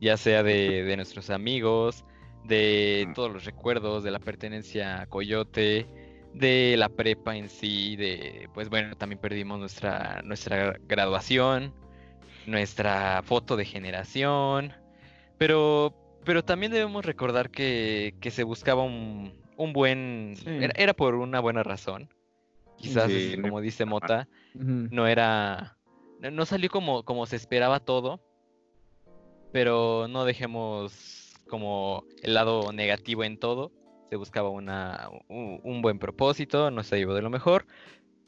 ya 0.00 0.16
sea 0.16 0.42
de, 0.42 0.84
de 0.84 0.96
nuestros 0.96 1.30
amigos, 1.30 2.04
de 2.44 3.06
Mm. 3.08 3.12
todos 3.14 3.32
los 3.32 3.44
recuerdos, 3.44 4.04
de 4.04 4.10
la 4.10 4.18
pertenencia 4.18 5.00
a 5.02 5.06
Coyote, 5.06 5.86
de 6.34 6.76
la 6.76 6.88
prepa 6.88 7.36
en 7.36 7.48
sí, 7.48 7.96
de 7.96 8.48
pues 8.52 8.68
bueno, 8.68 8.94
también 8.96 9.18
perdimos 9.20 9.58
nuestra, 9.58 10.20
nuestra 10.22 10.76
graduación, 10.86 11.72
nuestra 12.46 13.22
foto 13.22 13.56
de 13.56 13.64
generación, 13.64 14.72
pero, 15.38 15.94
pero 16.24 16.44
también 16.44 16.72
debemos 16.72 17.04
recordar 17.04 17.50
que, 17.50 18.14
que 18.20 18.30
se 18.30 18.42
buscaba 18.44 18.82
un, 18.82 19.32
un 19.56 19.72
buen, 19.72 20.34
Sí. 20.36 20.44
era, 20.48 20.72
era 20.76 20.92
por 20.94 21.14
una 21.14 21.40
buena 21.40 21.62
razón. 21.62 22.08
Quizás, 22.78 23.10
Sí, 23.10 23.36
como 23.40 23.60
dice 23.60 23.84
Mota, 23.86 24.28
no 24.90 25.06
era, 25.06 25.78
no- 26.20 26.30
no 26.30 26.44
salió 26.46 26.68
como, 26.70 27.04
como 27.04 27.24
se 27.26 27.36
esperaba 27.36 27.80
todo, 27.80 28.20
pero 29.52 30.08
no 30.08 30.24
dejemos 30.24 31.34
como 31.48 32.04
el 32.22 32.34
lado 32.34 32.72
negativo 32.72 33.24
en 33.24 33.38
todo. 33.38 33.72
Se 34.10 34.16
buscaba 34.16 34.50
una, 34.50 35.08
un, 35.28 35.60
un 35.64 35.82
buen 35.82 35.98
propósito, 35.98 36.70
no 36.70 36.82
se 36.82 36.96
llevó 36.98 37.14
de 37.14 37.22
lo 37.22 37.30
mejor, 37.30 37.66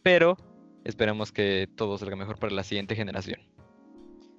pero 0.03 0.37
esperemos 0.85 1.31
que 1.31 1.69
todo 1.77 1.99
salga 1.99 2.17
mejor 2.17 2.39
para 2.39 2.53
la 2.55 2.65
siguiente 2.65 2.97
generación. 2.97 3.41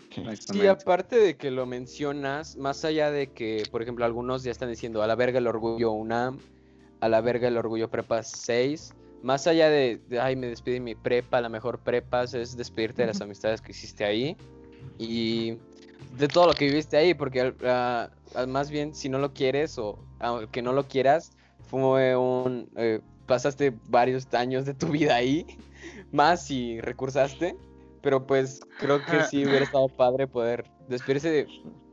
Exactamente. 0.10 0.70
aparte 0.70 1.20
de 1.20 1.38
que 1.38 1.52
lo 1.52 1.66
mencionas, 1.66 2.58
más 2.58 2.84
allá 2.86 3.12
de 3.12 3.28
que, 3.28 3.68
por 3.72 3.82
ejemplo, 3.82 4.06
algunos 4.06 4.44
ya 4.44 4.52
están 4.52 4.70
diciendo 4.70 5.02
a 5.04 5.08
la 5.08 5.16
verga 5.16 5.40
el 5.40 5.48
orgullo 5.48 5.92
UNAM, 5.92 6.40
a 7.00 7.10
la 7.10 7.22
verga 7.22 7.48
el 7.48 7.58
orgullo 7.58 7.90
prepa 7.90 8.24
6, 8.24 8.94
más 9.22 9.48
allá 9.48 9.70
de, 9.70 10.02
de, 10.08 10.20
ay, 10.20 10.36
me 10.36 10.48
despide 10.48 10.76
de 10.76 10.80
mi 10.82 10.96
prepa, 10.96 11.42
la 11.42 11.50
mejor 11.50 11.80
prepa 11.80 12.24
es 12.24 12.58
despedirte 12.58 13.04
de 13.04 13.08
las 13.08 13.22
amistades 13.22 13.62
que 13.62 13.72
hiciste 13.72 14.06
ahí 14.06 14.36
y 14.98 15.58
de 16.18 16.28
todo 16.28 16.48
lo 16.48 16.54
que 16.54 16.66
viviste 16.66 16.98
ahí, 16.98 17.14
porque 17.14 17.54
más 18.48 18.70
bien 18.72 18.96
si 18.96 19.10
no 19.10 19.20
lo 19.20 19.34
quieres 19.34 19.78
o 19.78 20.00
aunque 20.20 20.62
no 20.62 20.74
lo 20.74 20.88
quieras, 20.88 21.32
fue 21.70 22.16
un... 22.16 22.70
eh, 22.76 23.02
pasaste 23.26 23.74
varios 23.88 24.28
años 24.34 24.66
de 24.66 24.74
tu 24.74 24.88
vida 24.88 25.16
ahí, 25.16 25.46
más 26.12 26.46
si 26.48 26.82
recursaste. 26.82 27.56
Pero 28.02 28.26
pues 28.26 28.62
creo 28.80 29.04
que 29.06 29.24
sí 29.24 29.46
hubiera 29.46 29.66
estado 29.66 29.88
padre 29.90 30.28
poder 30.28 30.66
despedirse 30.88 31.30
de- 31.30 31.48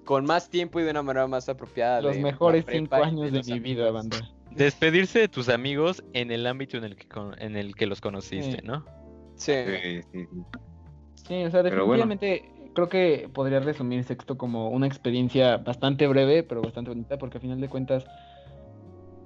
con 0.05 0.25
más 0.25 0.49
tiempo 0.49 0.79
y 0.79 0.85
de 0.85 0.91
una 0.93 1.03
manera 1.03 1.27
más 1.27 1.49
apropiada. 1.49 2.01
Los 2.01 2.15
de 2.17 2.23
mejores 2.23 2.65
cinco 2.71 2.95
años 2.97 3.33
de 3.33 3.43
mi 3.43 3.59
vida, 3.59 3.89
amigos. 3.89 4.11
banda. 4.11 4.31
Despedirse 4.53 5.19
de 5.19 5.29
tus 5.29 5.49
amigos 5.49 6.03
en 6.13 6.31
el 6.31 6.47
ámbito 6.47 6.77
en 6.77 6.85
el 6.85 6.97
que, 6.97 7.09
con- 7.09 7.41
en 7.43 7.57
el 7.57 7.75
que 7.75 7.87
los 7.87 8.01
conociste, 8.01 8.59
Sí. 8.61 8.67
¿no? 8.67 8.85
Sí. 9.35 9.53
Sí, 9.53 10.03
sí, 10.13 10.27
sí. 10.33 10.43
Sí, 11.27 11.45
o 11.45 11.51
sea, 11.51 11.63
bueno. 11.63 11.75
definitivamente 12.07 12.53
creo 12.73 12.89
que 12.89 13.29
podría 13.33 13.59
resumir 13.59 14.05
Sexto 14.05 14.39
como 14.39 14.69
una 14.71 14.87
experiencia 14.87 15.57
bastante 15.57 16.07
breve, 16.07 16.43
pero 16.45 16.63
bastante 16.63 16.91
bonita, 16.91 17.19
porque 17.19 17.39
a 17.39 17.41
final 17.41 17.61
de 17.61 17.69
cuentas, 17.69 18.07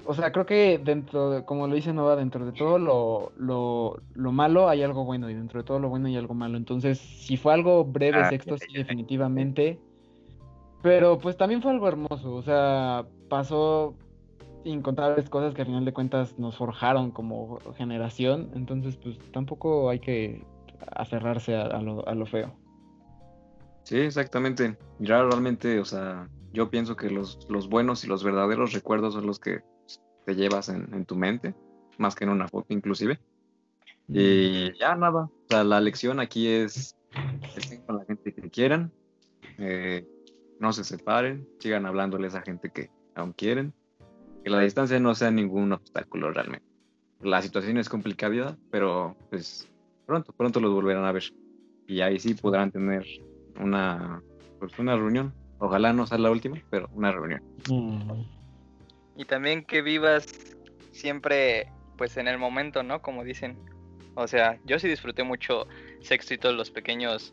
o 0.07 0.15
sea, 0.15 0.33
creo 0.33 0.47
que 0.47 0.79
dentro, 0.79 1.31
de, 1.31 1.45
como 1.45 1.67
lo 1.67 1.75
dice 1.75 1.93
Nova, 1.93 2.17
dentro 2.17 2.45
de 2.47 2.53
todo 2.53 2.79
lo, 2.79 3.33
lo, 3.37 4.01
lo 4.15 4.33
malo 4.33 4.69
hay 4.69 4.83
algo 4.83 5.05
bueno, 5.05 5.31
y 5.31 5.35
dentro 5.35 5.61
de 5.61 5.65
todo 5.65 5.79
lo 5.79 5.89
bueno 5.89 6.07
hay 6.09 6.17
algo 6.17 6.35
malo. 6.35 6.57
Entonces, 6.57 6.99
si 6.99 7.37
fue 7.37 7.53
algo 7.53 7.85
breve, 7.85 8.19
Ah, 8.19 8.29
Sexto, 8.29 8.57
sí, 8.59 8.73
definitivamente. 8.73 9.79
Pero 10.83 11.19
pues 11.19 11.37
también 11.37 11.61
fue 11.61 11.73
algo 11.73 11.89
hermoso, 11.89 12.35
o 12.35 12.43
sea, 12.43 13.05
pasó 13.29 13.95
incontables 14.65 15.29
cosas 15.29 15.55
que 15.55 15.63
a 15.63 15.67
final 15.67 15.85
de 15.85 15.93
cuentas 15.93 16.39
nos 16.39 16.57
forjaron 16.57 17.11
como 17.11 17.59
generación, 17.77 18.51
entonces 18.55 18.97
pues 18.97 19.19
tampoco 19.33 19.91
hay 19.91 20.01
que 20.01 20.45
aferrarse 20.93 21.55
a, 21.55 21.63
a 21.63 21.83
lo, 21.83 22.07
a 22.09 22.15
lo 22.15 22.27
feo. 22.27 22.55
Sí, 23.85 23.99
exactamente. 23.99 24.77
Ya 24.99 25.23
realmente, 25.23 25.81
o 25.81 25.85
sea, 25.85 26.29
yo 26.53 26.71
pienso 26.71 26.97
que 26.97 27.11
los, 27.11 27.39
los 27.49 27.69
buenos 27.69 28.05
y 28.05 28.07
los 28.07 28.25
verdaderos 28.25 28.73
recuerdos 28.73 29.15
son 29.15 29.27
los 29.27 29.39
que 29.39 29.61
te 30.25 30.35
llevas 30.35 30.69
en, 30.69 30.93
en 30.93 31.05
tu 31.05 31.17
mente, 31.17 31.55
más 31.99 32.15
que 32.15 32.25
en 32.25 32.31
una 32.31 32.49
foto 32.49 32.73
inclusive. 32.73 33.19
Y 34.09 34.77
ya 34.79 34.97
nada, 34.97 35.25
o 35.25 35.47
sea, 35.49 35.63
la 35.63 35.81
lección 35.81 36.19
aquí 36.19 36.49
es 36.49 36.97
estén 37.57 37.83
con 37.83 37.99
la 37.99 38.05
gente 38.05 38.33
que 38.33 38.51
quieran, 38.51 38.93
eh, 39.59 40.07
no 40.59 40.73
se 40.73 40.85
separen, 40.85 41.49
sigan 41.59 41.87
hablándole 41.87 42.27
a 42.27 42.29
esa 42.29 42.43
gente 42.43 42.71
que 42.71 42.91
aún 43.15 43.33
quieren, 43.33 43.73
que 44.43 44.51
la 44.51 44.61
distancia 44.61 44.99
no 44.99 45.15
sea 45.15 45.31
ningún 45.31 45.73
obstáculo 45.73 46.31
realmente. 46.33 46.67
La 47.23 47.43
situación 47.43 47.77
es 47.77 47.89
complicada, 47.89 48.57
pero 48.71 49.17
pues 49.29 49.69
pronto, 50.07 50.33
pronto 50.33 50.61
los 50.61 50.73
volverán 50.73 51.05
a 51.05 51.13
ver. 51.13 51.25
Y 51.87 52.01
ahí 52.01 52.19
sí 52.19 52.35
podrán 52.35 52.71
tener 52.71 53.07
una, 53.61 54.23
pues 54.59 54.79
una 54.79 54.97
reunión. 54.97 55.35
Ojalá 55.59 55.93
no 55.93 56.07
sea 56.07 56.19
la 56.19 56.31
última, 56.31 56.57
pero 56.71 56.89
una 56.95 57.13
reunión. 57.13 57.43
Mm. 57.69 58.40
Y 59.17 59.25
también 59.25 59.65
que 59.65 59.83
vivas 59.83 60.27
siempre, 60.93 61.71
pues 61.97 62.17
en 62.17 62.29
el 62.29 62.39
momento, 62.39 62.83
¿no? 62.83 63.03
Como 63.03 63.25
dicen. 63.25 63.59
O 64.15 64.27
sea, 64.27 64.59
yo 64.65 64.79
sí 64.79 64.89
disfruté 64.89 65.23
mucho 65.23 65.67
sexto 66.01 66.35
y 66.35 66.39
todos 66.39 66.55
los 66.55 66.71
pequeños 66.71 67.33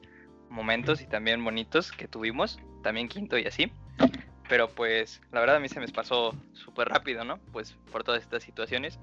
momentos 0.50 1.02
y 1.02 1.08
también 1.08 1.44
bonitos 1.44 1.92
que 1.92 2.08
tuvimos, 2.08 2.60
también 2.84 3.08
quinto 3.08 3.38
y 3.38 3.46
así. 3.46 3.72
Pero 4.48 4.70
pues 4.70 5.22
la 5.32 5.40
verdad 5.42 5.58
a 5.58 5.60
mí 5.60 5.68
se 5.68 5.80
me 5.80 5.88
pasó 5.88 6.36
súper 6.54 6.88
rápido, 6.88 7.26
¿no? 7.26 7.40
Pues 7.52 7.76
por 7.92 8.04
todas 8.04 8.22
estas 8.22 8.44
situaciones. 8.44 9.00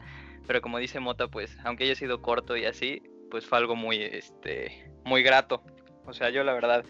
Pero 0.46 0.62
como 0.62 0.78
dice 0.78 1.00
Mota, 1.00 1.28
pues 1.28 1.56
aunque 1.64 1.84
haya 1.84 1.94
sido 1.94 2.22
corto 2.22 2.56
y 2.56 2.64
así, 2.64 3.02
pues 3.30 3.46
fue 3.46 3.58
algo 3.58 3.76
muy, 3.76 4.02
este, 4.02 4.90
muy 5.04 5.22
grato. 5.22 5.62
O 6.06 6.12
sea, 6.12 6.30
yo 6.30 6.44
la 6.44 6.52
verdad 6.52 6.84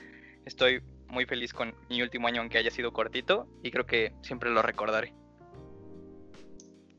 estoy 0.45 0.83
muy 1.09 1.27
feliz 1.27 1.53
con 1.53 1.75
mi 1.89 2.03
último 2.03 2.29
año, 2.29 2.41
aunque 2.41 2.59
haya 2.59 2.71
sido 2.71 2.93
cortito, 2.93 3.49
y 3.63 3.71
creo 3.71 3.87
que 3.87 4.13
siempre 4.23 4.51
lo 4.51 4.63
recordaré. 4.63 5.15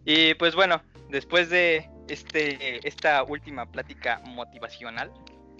Y 0.05 0.33
pues 0.35 0.55
bueno, 0.55 0.81
después 1.09 1.49
de 1.49 1.89
este, 2.07 2.87
esta 2.87 3.23
última 3.23 3.65
plática 3.71 4.21
motivacional, 4.25 5.11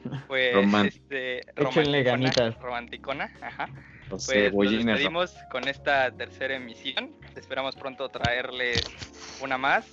pues 0.28 0.54
Romántica. 0.54 0.96
este, 1.04 1.42
romanticona- 1.56 2.04
ganitas. 2.04 2.56
romanticona, 2.60 3.34
ajá. 3.42 3.70
Los 4.10 4.28
Pues 4.28 4.54
nos 4.54 4.72
despedimos 4.72 5.34
con 5.50 5.68
esta 5.68 6.12
tercera 6.12 6.56
emisión. 6.56 7.16
Esperamos 7.36 7.76
pronto 7.76 8.08
traerles 8.10 8.84
una 9.42 9.58
más. 9.58 9.86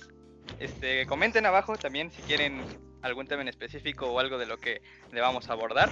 Este, 0.59 1.07
comenten 1.07 1.47
abajo 1.47 1.75
también 1.77 2.11
si 2.11 2.21
quieren 2.21 2.61
algún 3.01 3.25
tema 3.25 3.41
en 3.41 3.47
específico 3.47 4.05
o 4.05 4.19
algo 4.19 4.37
de 4.37 4.45
lo 4.45 4.57
que 4.59 4.83
le 5.11 5.19
vamos 5.19 5.49
a 5.49 5.53
abordar. 5.53 5.89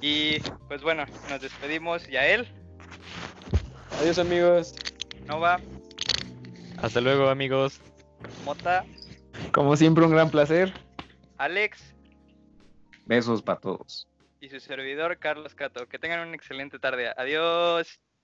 Y 0.00 0.40
pues 0.66 0.82
bueno, 0.82 1.04
nos 1.28 1.40
despedimos. 1.40 2.08
Yael, 2.08 2.48
Adiós 4.00 4.18
amigos. 4.18 4.74
Nova, 5.26 5.60
Hasta 6.82 7.00
luego, 7.00 7.28
amigos. 7.28 7.80
Mota, 8.44 8.84
Como 9.52 9.76
siempre, 9.76 10.04
un 10.04 10.10
gran 10.12 10.30
placer. 10.30 10.72
Alex 11.38 11.94
Besos 13.06 13.42
para 13.42 13.60
todos. 13.60 14.06
y 14.40 14.48
su 14.48 14.60
servidor 14.60 15.18
Carlos 15.18 15.54
Cato. 15.54 15.86
Que 15.86 15.98
tengan 15.98 16.26
una 16.26 16.36
excelente 16.36 16.78
tarde. 16.78 17.12
Adiós. 17.16 18.00